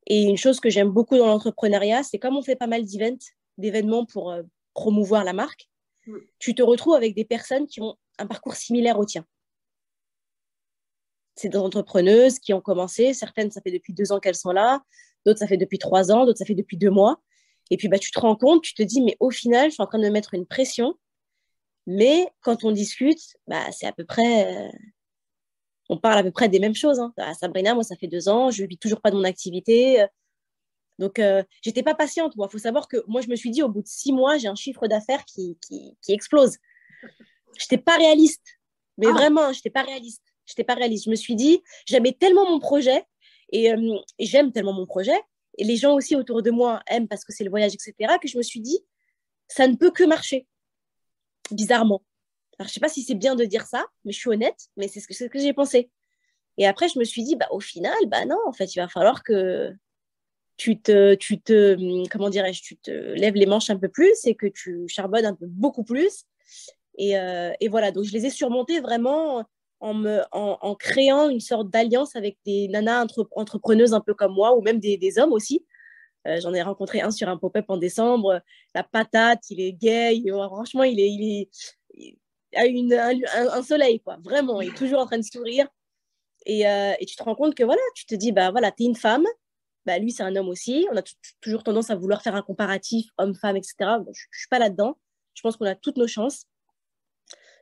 [0.07, 3.19] Et une chose que j'aime beaucoup dans l'entrepreneuriat, c'est comme on fait pas mal d'events,
[3.59, 4.43] d'événements pour euh,
[4.75, 5.69] promouvoir la marque,
[6.07, 6.17] mm.
[6.39, 9.25] tu te retrouves avec des personnes qui ont un parcours similaire au tien.
[11.37, 14.83] C'est des entrepreneuses qui ont commencé, certaines, ça fait depuis deux ans qu'elles sont là,
[15.27, 17.21] d'autres, ça fait depuis trois ans, d'autres, ça fait depuis deux mois.
[17.71, 19.83] Et puis, bah, tu te rends compte, tu te dis, mais au final, je suis
[19.83, 20.95] en train de me mettre une pression.
[21.87, 24.55] Mais quand on discute, bah, c'est à peu près.
[24.55, 24.69] Euh,
[25.91, 26.99] on parle à peu près des mêmes choses.
[26.99, 27.13] Hein.
[27.17, 30.07] Bah, Sabrina, moi, ça fait deux ans, je ne vis toujours pas de mon activité.
[30.99, 32.35] Donc, euh, j'étais pas patiente.
[32.37, 34.49] Il faut savoir que moi, je me suis dit, au bout de six mois, j'ai
[34.49, 36.57] un chiffre d'affaires qui, qui, qui, explose.
[37.59, 38.47] Je n'étais pas réaliste.
[38.99, 39.13] Mais ah.
[39.13, 40.23] vraiment, je n'étais pas réaliste.
[40.47, 41.05] Je pas réaliste.
[41.05, 43.05] Je me suis dit, j'aimais tellement mon projet
[43.55, 45.19] euh, et, j'aime tellement mon projet.
[45.59, 48.15] Et les gens aussi autour de moi aiment parce que c'est le voyage, etc.
[48.21, 48.79] Que je me suis dit,
[49.49, 50.47] ça ne peut que marcher.
[51.51, 52.03] Bizarrement.
[52.59, 54.89] Alors, je sais pas si c'est bien de dire ça, mais je suis honnête, mais
[54.89, 55.91] c'est ce que, j'ai pensé.
[56.57, 58.89] Et après, je me suis dit, bah, au final, bah non, en fait, il va
[58.89, 59.73] falloir que
[60.57, 64.37] tu te, tu te comment dirais-je, tu te lèves les manches un peu plus et
[64.37, 66.27] que tu charbonnes un peu beaucoup plus.
[66.97, 69.45] Et, euh, voilà, donc je les ai surmontés vraiment
[69.81, 74.79] en, créant une sorte d'alliance avec des nanas entrepreneuses un peu comme moi, ou même
[74.79, 75.65] des hommes aussi.
[76.27, 78.41] Euh, j'en ai rencontré un sur un pop-up en décembre.
[78.75, 80.23] La patate, il est gay.
[80.29, 81.51] franchement, il est,
[82.57, 84.17] a une, un, soleil, quoi.
[84.23, 85.67] Vraiment, il est toujours en train de sourire.
[86.47, 88.85] Et, euh, et, tu te rends compte que voilà, tu te dis, bah voilà, tu
[88.85, 89.25] es une femme,
[89.87, 90.87] bah, lui, c'est un homme aussi.
[90.93, 91.03] On a
[91.41, 93.75] toujours tendance à vouloir faire un comparatif homme-femme, etc.
[93.81, 94.99] je ne suis pas là-dedans.
[95.35, 96.47] Je pense qu'on a toutes nos chances,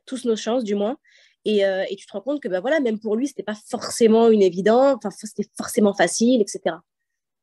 [0.05, 0.97] tous nos chances, du moins.
[1.45, 3.57] Et, euh, tu te rends compte que bah, voilà, même pour lui, ce n'était pas
[3.67, 6.75] forcément une évidence, enfin, c'était forcément facile, etc.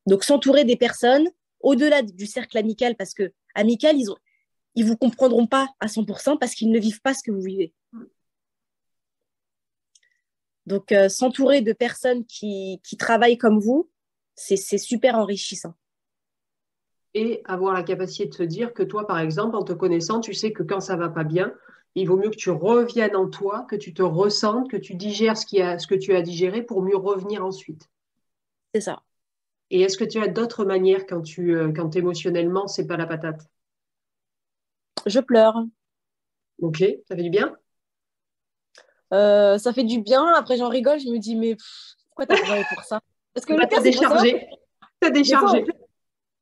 [0.06, 1.28] Donc, s'entourer des personnes
[1.60, 4.08] au-delà du cercle amical, parce que amical, ils
[4.76, 7.74] ils vous comprendront pas à 100% parce qu'ils ne vivent pas ce que vous vivez.
[10.66, 13.90] Donc, euh, s'entourer de personnes qui, qui, travaillent comme vous,
[14.36, 15.74] c'est super enrichissant.
[17.12, 20.32] Et avoir la capacité de se dire que toi, par exemple, en te connaissant, tu
[20.32, 21.52] sais que quand ça va pas bien,
[21.96, 25.36] il vaut mieux que tu reviennes en toi, que tu te ressentes, que tu digères
[25.36, 27.90] ce, qui a, ce que tu as digéré pour mieux revenir ensuite.
[28.72, 29.02] C'est ça.
[29.70, 33.06] Et est-ce que tu as d'autres manières quand tu euh, quand émotionnellement, c'est pas la
[33.06, 33.40] patate?
[35.06, 35.64] Je pleure.
[36.60, 37.56] Ok, ça fait du bien?
[39.12, 40.26] Euh, Ça fait du bien.
[40.34, 41.00] Après, j'en rigole.
[41.00, 41.56] Je me dis, mais
[42.08, 43.00] pourquoi t'as pleuré pour ça?
[43.34, 44.48] Parce que bah, déchargé.
[45.00, 45.64] T'as déchargé.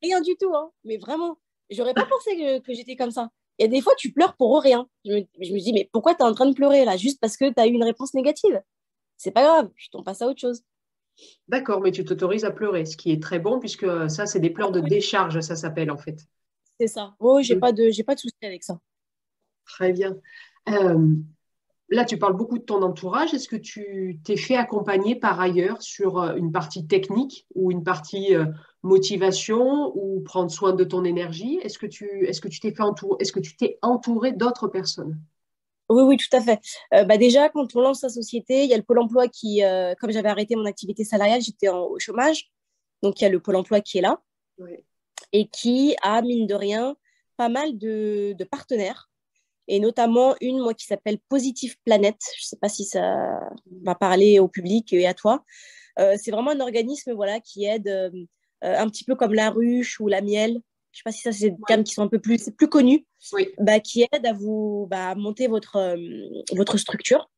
[0.02, 0.70] Rien du tout, hein.
[0.84, 1.38] Mais vraiment,
[1.70, 3.30] j'aurais pas pensé que, j'étais comme ça.
[3.58, 4.88] Il y a des fois, tu pleures pour rien.
[5.04, 6.96] Je me, dis, mais pourquoi tu es en train de pleurer là?
[6.96, 8.62] Juste parce que tu as eu une réponse négative?
[9.16, 10.62] C'est pas grave, je t'en passe à autre chose.
[11.48, 14.50] D'accord, mais tu t'autorises à pleurer, ce qui est très bon, puisque ça, c'est des
[14.50, 16.26] pleurs de décharge, ça s'appelle en fait.
[16.78, 17.14] C'est ça.
[17.18, 18.78] Oh, j'ai pas de, j'ai pas de souci avec ça.
[19.64, 20.16] Très bien.
[20.68, 21.14] Euh,
[21.88, 23.34] là, tu parles beaucoup de ton entourage.
[23.34, 27.82] Est-ce que tu t'es fait accompagner par ailleurs sur euh, une partie technique ou une
[27.82, 28.46] partie euh,
[28.82, 31.58] motivation ou prendre soin de ton énergie?
[31.62, 32.82] Est-ce que tu est-ce que tu t'es fait
[33.18, 35.18] Est-ce que tu t'es entouré d'autres personnes?
[35.88, 36.60] Oui, oui, tout à fait.
[36.94, 39.62] Euh, bah déjà, quand on lance sa société, il y a le Pôle emploi qui,
[40.00, 42.50] comme j'avais arrêté mon activité salariale, j'étais au chômage.
[43.02, 44.20] Donc, il y a le Pôle emploi qui est là
[45.32, 46.96] et qui a, mine de rien,
[47.36, 49.08] pas mal de, de partenaires
[49.68, 52.22] et notamment une, moi, qui s'appelle Positive Planète.
[52.36, 53.38] Je ne sais pas si ça
[53.84, 55.44] va parler au public et à toi.
[56.00, 58.10] Euh, c'est vraiment un organisme voilà, qui aide euh,
[58.62, 60.60] un petit peu comme la ruche ou la miel.
[60.98, 62.68] Je ne sais pas si ça, c'est des termes qui sont un peu plus, plus
[62.68, 63.06] connus,
[63.60, 65.96] bah, qui aident à vous bah, monter votre, euh,
[66.52, 67.30] votre structure.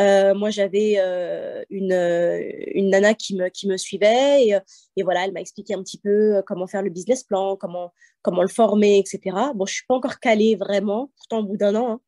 [0.00, 4.58] Euh, moi, j'avais euh, une, une nana qui me, qui me suivait et,
[4.96, 8.42] et voilà, elle m'a expliqué un petit peu comment faire le business plan, comment, comment
[8.42, 9.36] le former, etc.
[9.54, 12.00] Bon, je suis pas encore calée vraiment, pourtant au bout d'un an.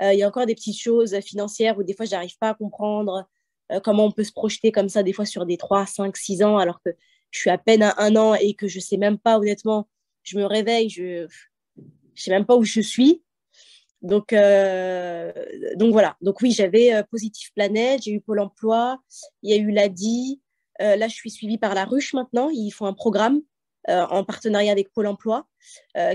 [0.00, 0.12] Hein.
[0.12, 3.28] Il y a encore des petites choses financières où des fois, j'arrive pas à comprendre
[3.84, 6.58] comment on peut se projeter comme ça, des fois sur des 3, 5, 6 ans,
[6.58, 6.90] alors que
[7.30, 9.86] je suis à peine à un an et que je sais même pas, honnêtement,
[10.22, 11.26] je me réveille, je
[12.14, 13.22] je sais même pas où je suis.
[14.02, 15.32] Donc, euh,
[15.76, 16.16] donc voilà.
[16.20, 18.98] Donc oui, j'avais euh, Positive Planète, j'ai eu Pôle Emploi,
[19.42, 20.40] il y a eu l'ADI.
[20.80, 22.50] Euh, là, je suis suivie par la Ruche maintenant.
[22.50, 23.40] Ils font un programme
[23.88, 25.48] en partenariat avec Pôle Emploi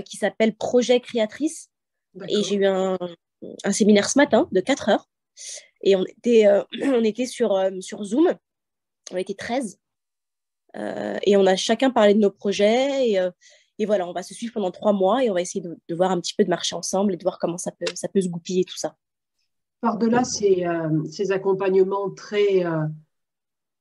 [0.06, 1.68] qui s'appelle Projet Créatrice.
[2.26, 2.96] Et j'ai eu un,
[3.62, 5.10] un, séminaire ce matin de 4 heures.
[5.82, 6.46] Et on était,
[6.82, 8.34] on était sur, sur Zoom.
[9.12, 9.78] On était 13.
[10.74, 13.10] et on a chacun parlé de nos projets.
[13.10, 13.18] Et,
[13.78, 16.10] et voilà, on va se suivre pendant trois mois et on va essayer de, voir
[16.10, 18.28] un petit peu de marcher ensemble et de voir comment ça peut, ça peut se
[18.28, 18.96] goupiller tout ça.
[19.80, 22.86] Par-delà ces, euh, ces, accompagnements très, euh,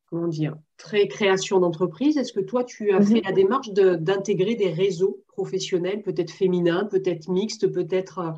[0.06, 3.08] comment dire, très création d'entreprise, est-ce que toi, tu as mhm.
[3.08, 8.32] fait la démarche d'intégrer des réseaux professionnels, peut-être féminins, peut-être mixtes, peut-être euh,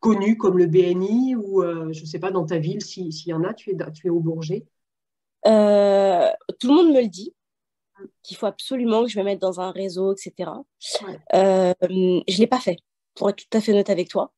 [0.00, 3.42] connus comme le BNI ou, je ne sais pas, dans ta ville, s'il y en
[3.42, 4.66] a, tu es, tu es au Bourget?
[5.44, 7.32] Tout le monde me le dit
[8.22, 10.50] qu'il faut absolument que je me mette dans un réseau, etc.
[11.34, 12.78] Euh, je ne l'ai pas fait,
[13.14, 14.32] pour être tout à fait honnête avec toi.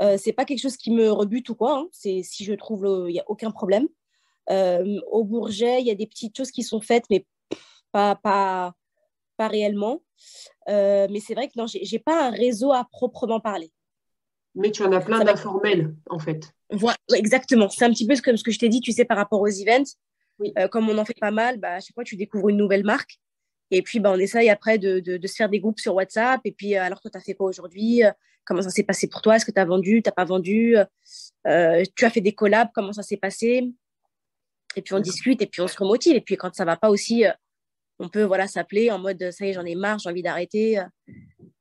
[0.00, 1.78] Euh, c'est pas quelque chose qui me rebute ou quoi.
[1.78, 1.88] Hein.
[1.92, 3.88] C'est si je trouve, il n'y a aucun problème.
[4.50, 7.26] Euh, au Bourget, il y a des petites choses qui sont faites, mais
[7.92, 8.74] pas, pas,
[9.36, 10.02] pas réellement.
[10.68, 13.72] Euh, mais c'est vrai que non, j'ai pas un réseau à proprement parler.
[14.54, 16.54] Mais tu en as plein d'informels, en fait.
[16.70, 17.68] Voilà, exactement.
[17.68, 19.48] C'est un petit peu comme ce que je t'ai dit, tu sais, par rapport aux
[19.48, 19.96] events.
[20.70, 23.18] Comme on en fait pas mal, bah, à chaque fois, tu découvres une nouvelle marque.
[23.70, 26.40] Et puis, bah, on essaye après de, de, se faire des groupes sur WhatsApp.
[26.44, 28.02] Et puis, alors, toi, tu as fait quoi aujourd'hui?
[28.44, 29.36] Comment ça s'est passé pour toi?
[29.36, 30.02] Est-ce que tu as vendu?
[30.02, 30.76] Tu n'as pas vendu?
[31.44, 32.68] Tu as fait des collabs?
[32.74, 33.72] Comment ça s'est passé?
[34.76, 36.14] Et puis on discute et puis on se remotive.
[36.14, 37.32] Et puis quand ça va pas aussi, euh,
[37.98, 40.78] on peut voilà s'appeler en mode ça y est, j'en ai marre, j'ai envie d'arrêter.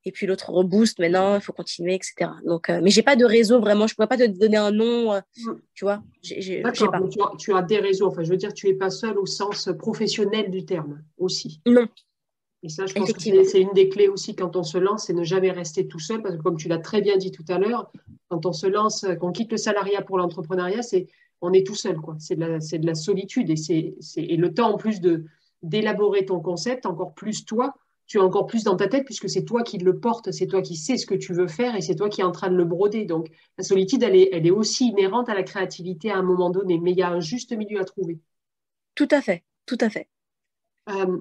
[0.05, 0.09] Euh.
[0.09, 2.31] Et puis l'autre rebooste, maintenant il faut continuer, etc.
[2.45, 3.87] Donc, euh, mais j'ai pas de réseau vraiment.
[3.87, 5.51] Je pourrais pas te donner un nom, mm.
[5.73, 5.97] tu vois.
[5.97, 6.03] Pas.
[6.21, 8.07] Tu, as, tu, as, des réseaux.
[8.07, 11.61] Enfin, je veux dire, tu es pas seul au sens professionnel du terme aussi.
[11.65, 11.87] Non.
[12.63, 15.13] Et ça, je pense que c'est une des clés aussi quand on se lance, c'est
[15.13, 17.59] ne jamais rester tout seul, parce que comme tu l'as très bien dit tout à
[17.59, 17.91] l'heure,
[18.27, 21.07] quand on se lance, qu'on quitte le salariat pour l'entrepreneuriat, c'est
[21.41, 21.97] on est tout seul.
[21.97, 22.15] quoi.
[22.19, 23.49] C'est de, de, la solitude.
[23.49, 25.25] Et, c'est, et le temps, en plus de,
[25.61, 27.75] d'élaborer ton concept, encore plus toi,
[28.07, 30.61] tu as encore plus dans ta tête puisque c'est toi qui le porte, c'est toi
[30.61, 32.55] qui sais ce que tu veux faire et c'est toi qui es en train de
[32.55, 33.05] le broder.
[33.05, 36.49] Donc la solitude, elle est, elle est aussi inhérente à la créativité à un moment
[36.49, 38.19] donné, mais il y a un juste milieu à trouver.
[38.93, 40.07] Tout à fait, tout à fait.
[40.89, 41.19] Euh,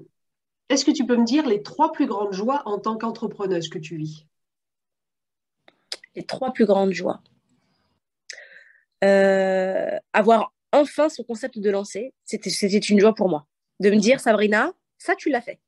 [0.69, 3.79] est-ce que tu peux me dire les trois plus grandes joies en tant qu'entrepreneuse que
[3.79, 4.27] tu vis?
[6.15, 7.21] Les trois plus grandes joies.
[9.03, 13.45] Euh, avoir enfin son concept de lancer, c'était une joie pour moi.
[13.79, 15.59] De me dire, Sabrina, ça, tu l'as fait.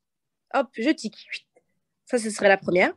[0.53, 1.45] Hop, je tic.
[2.05, 2.93] Ça, ce serait la première.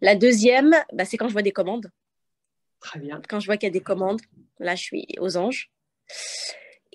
[0.00, 1.90] La deuxième, bah, c'est quand je vois des commandes.
[2.80, 3.20] Très bien.
[3.28, 4.20] Quand je vois qu'il y a des commandes,
[4.58, 5.70] là, je suis aux anges.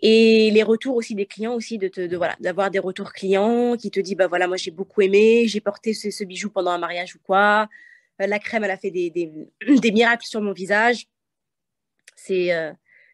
[0.02, 3.90] Et les retours aussi des clients aussi, de, de voilà, d'avoir des retours clients qui
[3.90, 7.16] te disent, bah voilà, moi j'ai beaucoup aimé, j'ai porté ce, bijou pendant un mariage
[7.16, 7.68] ou quoi.
[8.22, 9.32] Euh, la crème, elle a fait des, des
[9.92, 11.08] miracles sur mon visage.
[12.30, 12.74] Euh,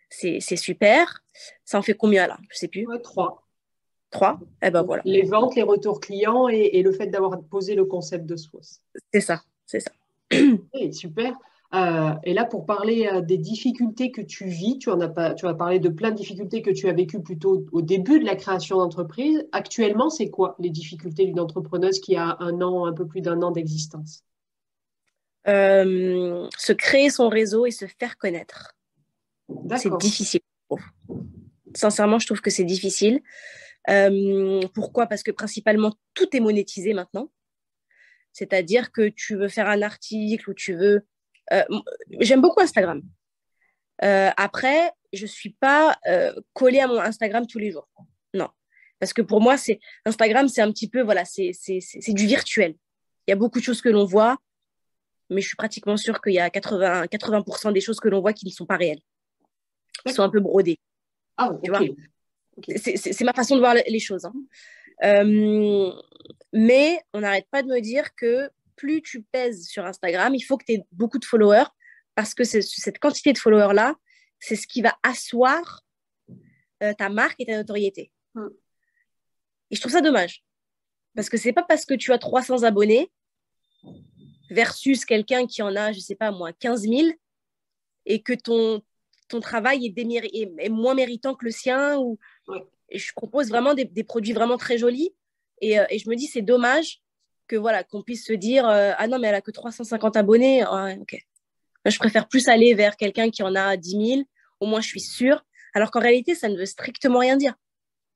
[0.10, 1.24] c'est c'est super.
[1.64, 2.38] Ça en fait combien là?
[2.50, 2.86] Je sais plus.
[3.02, 3.43] trois.
[4.14, 5.02] Trois eh ben, voilà.
[5.06, 8.80] Les ventes, les retours clients et, le fait d'avoir posé le concept de sauce.
[9.12, 9.92] C'est ça, c'est ça.
[10.92, 11.34] super.
[11.74, 15.34] Euh, et là, pour parler euh, des difficultés que tu vis, tu, en as pas,
[15.34, 18.26] tu as parlé de plein de difficultés que tu as vécues plutôt au début de
[18.26, 19.48] la création d'entreprise.
[19.52, 23.42] Actuellement, c'est quoi les difficultés d'une entrepreneuse qui a un an, un peu plus d'un
[23.42, 24.24] an d'existence?
[25.46, 28.76] Se créer son réseau et se faire connaître.
[29.76, 30.42] C'est difficile.
[31.76, 33.22] Sincèrement, je trouve que c'est difficile.
[33.90, 35.08] Euh, pourquoi?
[35.08, 37.32] Parce que principalement, tout est monétisé maintenant.
[38.32, 41.06] C'est-à-dire que tu veux faire un article ou tu veux...
[41.52, 41.64] Euh,
[42.20, 43.02] j'aime beaucoup Instagram.
[44.04, 45.98] Euh, après, je ne suis pas
[46.54, 47.88] collée à mon Instagram tous les jours.
[48.34, 48.50] Non.
[49.00, 51.52] Parce que pour moi, c'est Instagram, c'est un petit peu, voilà, c'est
[52.08, 52.76] du virtuel.
[53.28, 54.38] Il y a beaucoup de choses que l'on voit,
[55.30, 58.34] mais je suis pratiquement sûre qu'il y a 80, 80% des choses que l'on voit
[58.34, 59.02] qui ne sont pas réelles
[60.06, 60.80] qui sont un peu brodés.
[61.38, 61.52] Ah,
[62.78, 64.26] C'est ma façon de voir les choses.
[64.26, 64.34] Hein.
[65.04, 65.92] Euh,
[66.52, 70.58] mais on n'arrête pas de me dire que plus tu pèses sur Instagram, il faut
[70.58, 71.66] que tu aies beaucoup de followers
[72.16, 73.96] parce que cette quantité de followers-là,
[74.40, 75.84] c'est ce qui va asseoir
[76.84, 78.12] euh, ta marque et ta notoriété.
[78.36, 78.50] Hmm.
[79.72, 80.44] Et je trouve ça dommage.
[81.16, 83.12] Parce que c'est pas parce que tu as 300 abonnés
[84.50, 87.08] versus quelqu'un qui en a, je sais pas moi, 15 000
[88.06, 88.84] et que ton,
[89.28, 91.98] ton travail est, moins méritant que le sien.
[91.98, 92.18] Ou...
[92.92, 95.14] je propose vraiment des, produits vraiment très jolis.
[95.64, 97.02] Euh, et, je me dis, c'est dommage
[97.48, 100.64] que voilà qu'on puisse se dire euh, Ah non, mais elle a que 350 abonnés.
[100.64, 101.18] Ah ok.
[101.86, 104.22] je préfère plus aller vers quelqu'un qui en a 10 000.
[104.60, 105.46] Au moins, je suis sûre.
[105.74, 107.56] Alors qu'en réalité, ça ne veut strictement rien dire.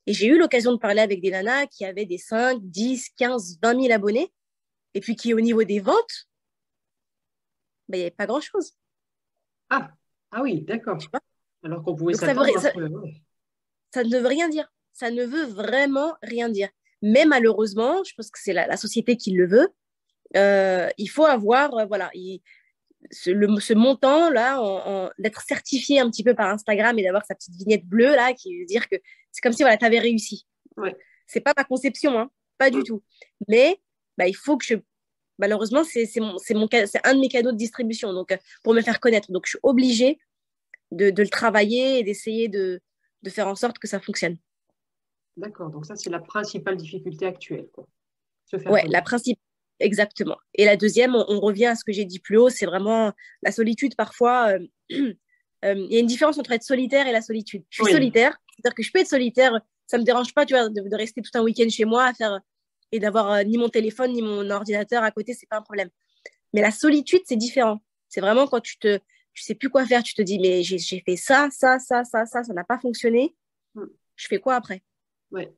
[0.06, 3.60] Et j'ai eu l'occasion de parler avec des nanas qui avaient des 5, 10, 15,
[3.62, 4.32] 20 000 abonnés.
[4.94, 6.28] Et puis qui, au niveau des ventes,
[7.90, 8.74] ben, il n'y avait pas grand-chose.
[9.70, 9.92] Ah,
[10.32, 10.98] ah oui, d'accord.
[11.64, 12.34] Alors qu'on pouvait ça, ça,
[14.04, 14.72] ne veut rien dire.
[14.94, 16.70] Ça ne veut vraiment rien dire.
[17.02, 19.70] Mais malheureusement, je pense que c'est la, société qui le veut.
[20.36, 22.12] Euh, il faut avoir, euh, voilà,
[23.12, 28.16] ce, montant-là, d'être certifié un petit peu par Instagram et d'avoir sa petite vignette bleue,
[28.16, 28.96] là, qui veut dire que
[29.32, 30.46] c'est comme si voilà, tu avais réussi.
[30.78, 30.96] Ouais.
[31.28, 33.04] C'est pas ma conception, hein, pas du tout.
[33.48, 33.80] Mais
[34.18, 34.76] bah, il faut que je
[35.38, 39.32] malheureusement, c'est un de mes cadeaux de distribution donc, euh, pour me faire connaître.
[39.32, 40.20] Donc, je suis obligée
[40.92, 42.82] de, le travailler et d'essayer de,
[43.30, 44.38] faire en sorte que ça fonctionne.
[45.36, 47.68] D'accord, donc ça, c'est la principale difficulté actuelle.
[48.68, 49.44] Oui, la principale.
[49.80, 50.38] Exactement.
[50.56, 53.14] Et la deuxième, on, revient à ce que j'ai dit plus haut, c'est vraiment
[53.44, 53.96] la solitude.
[53.96, 54.60] Parfois, euh,
[55.66, 57.64] euh, il y a une différence entre être solitaire et la solitude.
[57.70, 60.54] Je suis solitaire, c'est-à-dire que je peux être solitaire, ça ne me dérange pas tu
[60.54, 62.40] vois, de, rester tout un week-end chez moi à faire
[62.92, 65.90] et d'avoir euh, ni mon téléphone ni mon ordinateur à côté, c'est pas un problème.
[66.54, 67.82] Mais la solitude, c'est différent.
[68.08, 69.00] C'est vraiment quand tu te,
[69.34, 72.26] tu sais plus quoi faire, tu te dis, mais j'ai fait ça, ça, ça, ça,
[72.26, 73.36] ça, ça n'a pas fonctionné.
[73.76, 73.86] Hmm.
[74.16, 74.82] Je fais quoi après?
[75.32, 75.54] Ouais.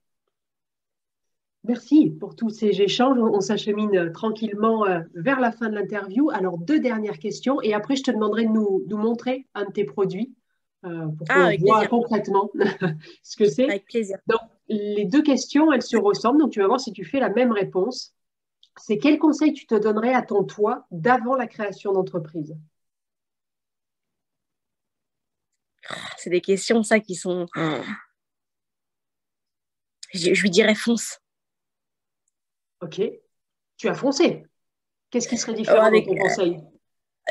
[1.66, 3.20] Merci pour tous ces échanges.
[3.20, 6.30] On s'achemine euh, tranquillement euh, vers la fin de l'interview.
[6.32, 9.84] Alors, deux dernières questions et après, je te demanderai de nous, montrer un de tes
[9.84, 10.34] produits
[10.86, 12.50] euh, pour ah, qu'on voit concrètement
[13.24, 13.66] ce que c'est.
[13.66, 14.18] Avec plaisir.
[14.28, 16.40] Donc, les deux questions, elles se ressemblent.
[16.40, 18.14] Donc, tu vas voir si tu fais la même réponse.
[18.78, 22.56] C'est quel conseil tu te donnerais à ton toi d'avant la création d'entreprise?
[26.18, 27.48] C'est des questions, ça, qui sont.
[30.14, 31.20] je lui dirais fonce.
[32.82, 33.02] Ok.
[33.78, 34.46] Tu as foncé.
[35.10, 36.62] Qu'est-ce qui serait différent avec ton conseil?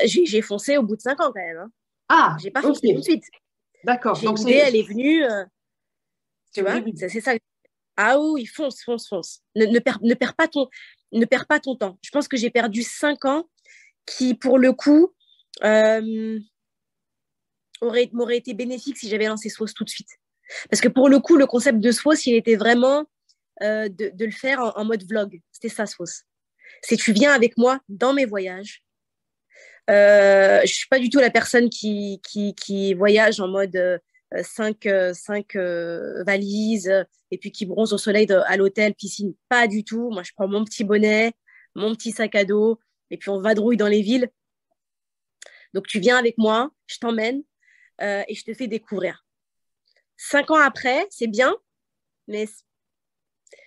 [0.05, 1.57] J'ai foncé au bout de cinq ans quand même.
[1.57, 1.71] Hein.
[2.09, 3.23] Ah, j'ai pas foncé tout de suite.
[3.83, 4.19] D'accord.
[4.21, 5.23] Donc l'idée, elle est venue.
[5.23, 5.45] Euh,
[6.53, 7.33] tu vois, c'est ça.
[7.95, 9.41] Ah oui, fonce, fonce, fonce.
[9.55, 10.67] Ne, ne, perds, ne, perds pas ton,
[11.11, 11.99] ne perds pas ton temps.
[12.01, 13.47] Je pense que j'ai perdu cinq ans
[14.05, 15.13] qui, pour le coup,
[15.63, 16.39] euh,
[17.81, 20.09] m'aurait été bénéfique si j'avais lancé SWOS tout de suite.
[20.69, 23.05] Parce que pour le coup, le concept de SWOS, il était vraiment
[23.61, 25.41] euh, de, le faire en, mode vlog.
[25.51, 26.23] C'était ça, fausse.
[26.81, 28.83] C'est tu viens avec moi dans mes voyages.
[29.89, 33.99] Euh, je suis pas du tout la personne qui, qui, voyage en mode
[34.41, 35.13] 5 euh,
[35.55, 39.33] euh, valises et puis qui bronze au soleil à l'hôtel, piscine.
[39.49, 40.09] Pas du tout.
[40.11, 41.33] Moi, je prends mon petit bonnet,
[41.75, 42.79] mon petit sac à dos
[43.11, 44.29] et puis on vadrouille dans les villes.
[45.73, 47.43] Donc, tu viens avec moi, je t'emmène
[48.01, 49.25] et je te fais découvrir.
[50.17, 51.55] Cinq ans après, c'est bien,
[52.27, 52.47] mais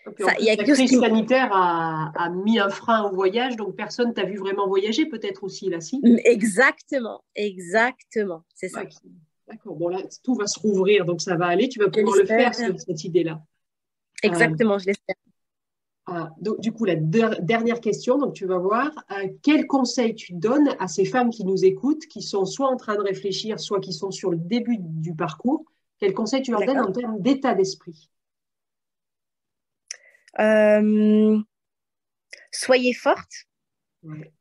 [0.06, 5.06] la crise sanitaire a, mis un frein au voyage, donc personne t'a vu vraiment voyager,
[5.06, 8.82] peut-être aussi là, si Exactement, exactement, c'est ça.
[9.48, 12.26] D'accord, bon là, tout va se rouvrir, donc ça va aller, tu vas pouvoir le
[12.26, 13.42] faire, cette, idée-là.
[14.22, 15.16] Exactement, je l'espère.
[16.06, 20.32] Ah, donc, du coup, la dernière question, donc tu vas voir, euh, quel conseil tu
[20.32, 23.78] donnes à ces femmes qui nous écoutent, qui sont soit en train de réfléchir, soit
[23.78, 25.64] qui sont sur le début du parcours,
[25.98, 28.10] quel conseil tu leur donnes en termes d'état d'esprit?
[30.40, 31.38] Euh,
[32.50, 33.46] soyez forte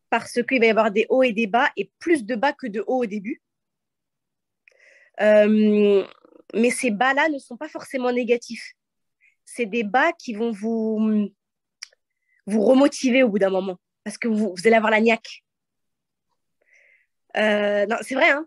[0.09, 2.67] parce qu'il va y avoir des hauts et des bas et plus de bas que
[2.67, 3.41] de hauts au début.
[5.21, 6.05] Euh,
[6.53, 8.73] mais ces bas-là ne sont pas forcément négatifs.
[9.45, 11.29] C'est des bas qui vont vous,
[12.45, 15.43] vous remotiver au bout d'un moment parce que vous, allez avoir la niaque.
[17.37, 18.45] Euh, non, c'est vrai, hein,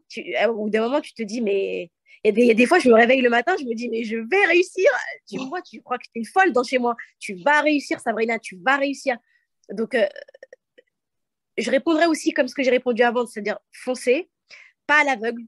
[0.49, 1.91] au bout d'un moment, tu te dis, mais
[2.29, 4.89] a des fois, je me réveille le matin, je me dis, mais je vais réussir.
[5.29, 6.97] Tu vois, tu crois que tu es folle dans chez moi.
[7.19, 9.17] Tu vas réussir, Sabrina, tu vas réussir.
[9.71, 10.07] Donc, euh,
[11.59, 14.31] je répondrai aussi comme ce que j'ai répondu avant, c'est-à-dire foncer,
[14.87, 15.43] pas à l'aveugle.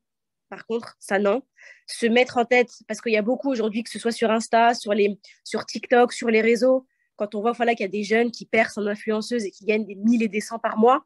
[0.48, 1.42] Par contre, ça non.
[1.86, 4.74] Se mettre en tête, parce qu'il y a beaucoup aujourd'hui, que ce soit sur Insta,
[4.74, 8.04] sur, les, sur TikTok, sur les réseaux, quand on voit voilà, qu'il y a des
[8.04, 11.04] jeunes qui percent en influenceuse et qui gagnent des 1000 et des 100 par mois,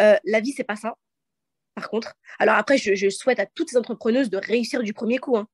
[0.00, 0.96] euh, la vie, c'est pas ça
[1.74, 2.14] par contre.
[2.38, 5.48] Alors après, je, souhaite à toutes les entrepreneuses de réussir du premier coup, hein.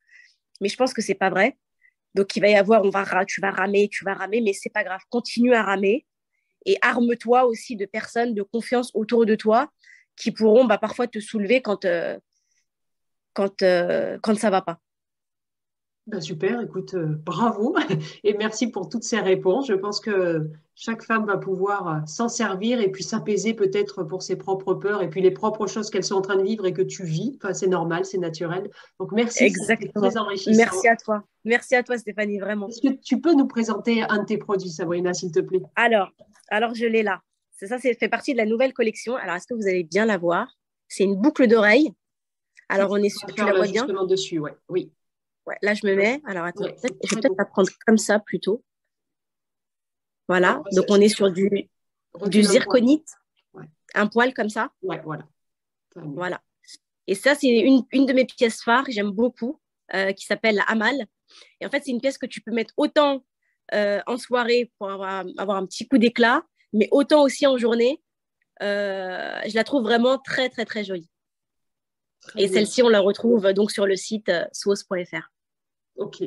[0.61, 1.57] mais je pense que c'est pas vrai.
[2.15, 4.73] Donc il va y avoir, on va, tu vas ramer, tu vas ramer, mais c'est
[4.73, 5.01] pas grave.
[5.11, 6.07] Continue à ramer
[6.65, 9.71] et arme-toi aussi de personnes de confiance autour de toi
[10.17, 12.19] qui pourront bah, parfois te soulever quand, euh,
[13.35, 14.81] quand, euh, quand ça va pas.
[16.07, 17.75] Ben, super, écoute, euh, bravo
[18.23, 19.67] et merci pour toutes ces réponses.
[19.67, 24.23] Je pense que chaque femme va pouvoir euh, s'en servir et puis s'apaiser peut-être pour
[24.23, 26.73] ses propres peurs et puis les propres choses qu'elles sont en train de vivre et
[26.73, 27.37] que tu vis.
[27.43, 28.71] Enfin, c'est normal, c'est naturel.
[29.01, 30.07] Donc merci, Exactement.
[30.09, 30.57] très enrichissant.
[30.57, 31.25] Merci à toi.
[31.45, 32.69] Merci à toi Stéphanie, vraiment.
[32.69, 35.63] Est-ce que tu peux nous présenter un de tes produits, Sabrina, s'il te plaît?
[35.75, 36.13] Alors,
[36.51, 37.21] alors je l'ai là.
[37.51, 39.17] C'est ça, c'est fait partie de la nouvelle collection.
[39.17, 40.47] Alors, est-ce que vous allez bien la voir?
[40.87, 41.91] C'est une boucle d'oreille.
[42.69, 43.27] Alors, on est sur.
[43.29, 43.87] Tu la vois bien?
[44.07, 44.55] dessus, ouais.
[44.69, 44.93] oui
[45.63, 46.21] là, je me mets.
[46.27, 48.65] Alors, attends, je vais peut-être la prendre comme ça plutôt.
[50.29, 50.63] Voilà.
[50.73, 51.69] Donc, on est sur du,
[52.27, 53.09] du zirconite.
[53.95, 54.71] Un poil comme ça.
[54.83, 55.25] Ouais, voilà.
[55.95, 56.43] Voilà.
[57.07, 59.61] Et ça, c'est une, une, de mes pièces phares, j'aime beaucoup,
[59.95, 61.07] euh, qui s'appelle la Hamal.
[61.61, 63.25] Et en fait, c'est une pièce que tu peux mettre autant
[63.75, 68.03] euh, en soirée pour avoir, avoir, un petit coup d'éclat, mais autant aussi en journée.
[68.63, 71.09] Euh, je la trouve vraiment très, très, très jolie.
[72.37, 75.31] et celle-ci, on la retrouve donc sur le site sauce.fr.
[75.97, 76.23] Ok.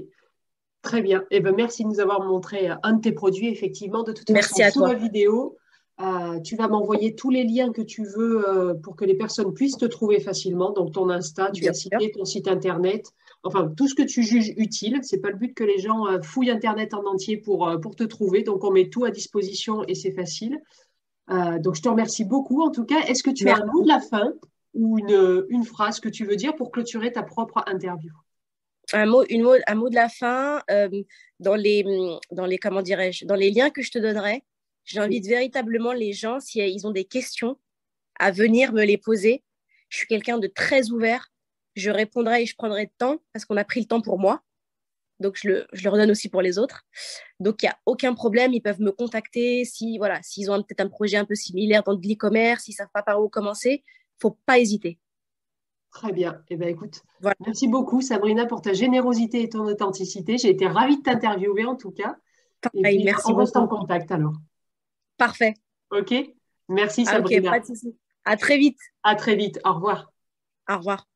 [0.82, 1.26] Très bien.
[1.30, 4.04] Eh ben, merci de nous avoir montré euh, un de tes produits, effectivement.
[4.04, 5.58] De toute merci façon, sous la vidéo,
[6.00, 9.54] euh, tu vas m'envoyer tous les liens que tu veux euh, pour que les personnes
[9.54, 10.72] puissent te trouver facilement.
[10.72, 13.12] Donc, ton Insta, tu as cité ton site Internet.
[13.44, 15.00] Enfin, tout ce que tu juges utile.
[15.04, 18.04] Ce n'est pas le but que les gens fouillent Internet en entier pour, pour te
[18.04, 18.44] trouver.
[18.44, 20.62] Donc, on met tout à disposition et c'est facile.
[21.28, 22.62] donc, je te remercie beaucoup.
[22.62, 24.32] En tout cas, est-ce que tu as un mot de la fin
[24.74, 28.14] ou une, une phrase que tu veux dire pour clôturer ta propre interview?
[28.98, 30.90] Un mot, une mot, un mot de la fin euh,
[31.40, 31.84] dans les,
[32.32, 34.44] dans les comment dirais-je, dans les liens que je te donnerai.
[34.86, 37.58] J'invite véritablement les gens, si ils ont des questions,
[38.20, 39.44] à venir me les poser
[39.90, 41.32] Je suis quelqu'un de très ouvert.
[41.76, 44.44] Je répondrai et je prendrai le temps parce qu'on a pris le temps pour moi.
[45.20, 46.86] Donc, je le, je le redonne aussi pour les autres.
[47.40, 48.54] Donc, il n'y a aucun problème.
[48.54, 51.94] Ils peuvent me contacter si, voilà, s'ils ont peut-être un projet un peu similaire dans
[51.94, 53.84] l'e-commerce, s'ils savent pas par où commencer.
[54.20, 54.98] Faut pas hésiter.
[55.92, 56.42] Très bien.
[56.50, 57.02] Eh bien, écoute,
[57.40, 60.38] merci beaucoup, Sabrina, pour ta générosité et ton authenticité.
[60.38, 62.16] J'ai été ravie de t'interviewer, en tout cas.
[62.76, 64.36] merci on reste en contact alors.
[65.18, 65.56] Parfait.
[65.92, 66.14] OK.
[66.68, 67.50] Merci, Sabrina.
[67.50, 67.98] Ok, pas de souci.
[68.24, 68.80] À très vite.
[69.04, 69.60] À très vite.
[69.66, 70.12] Au revoir.
[70.70, 71.08] Au revoir.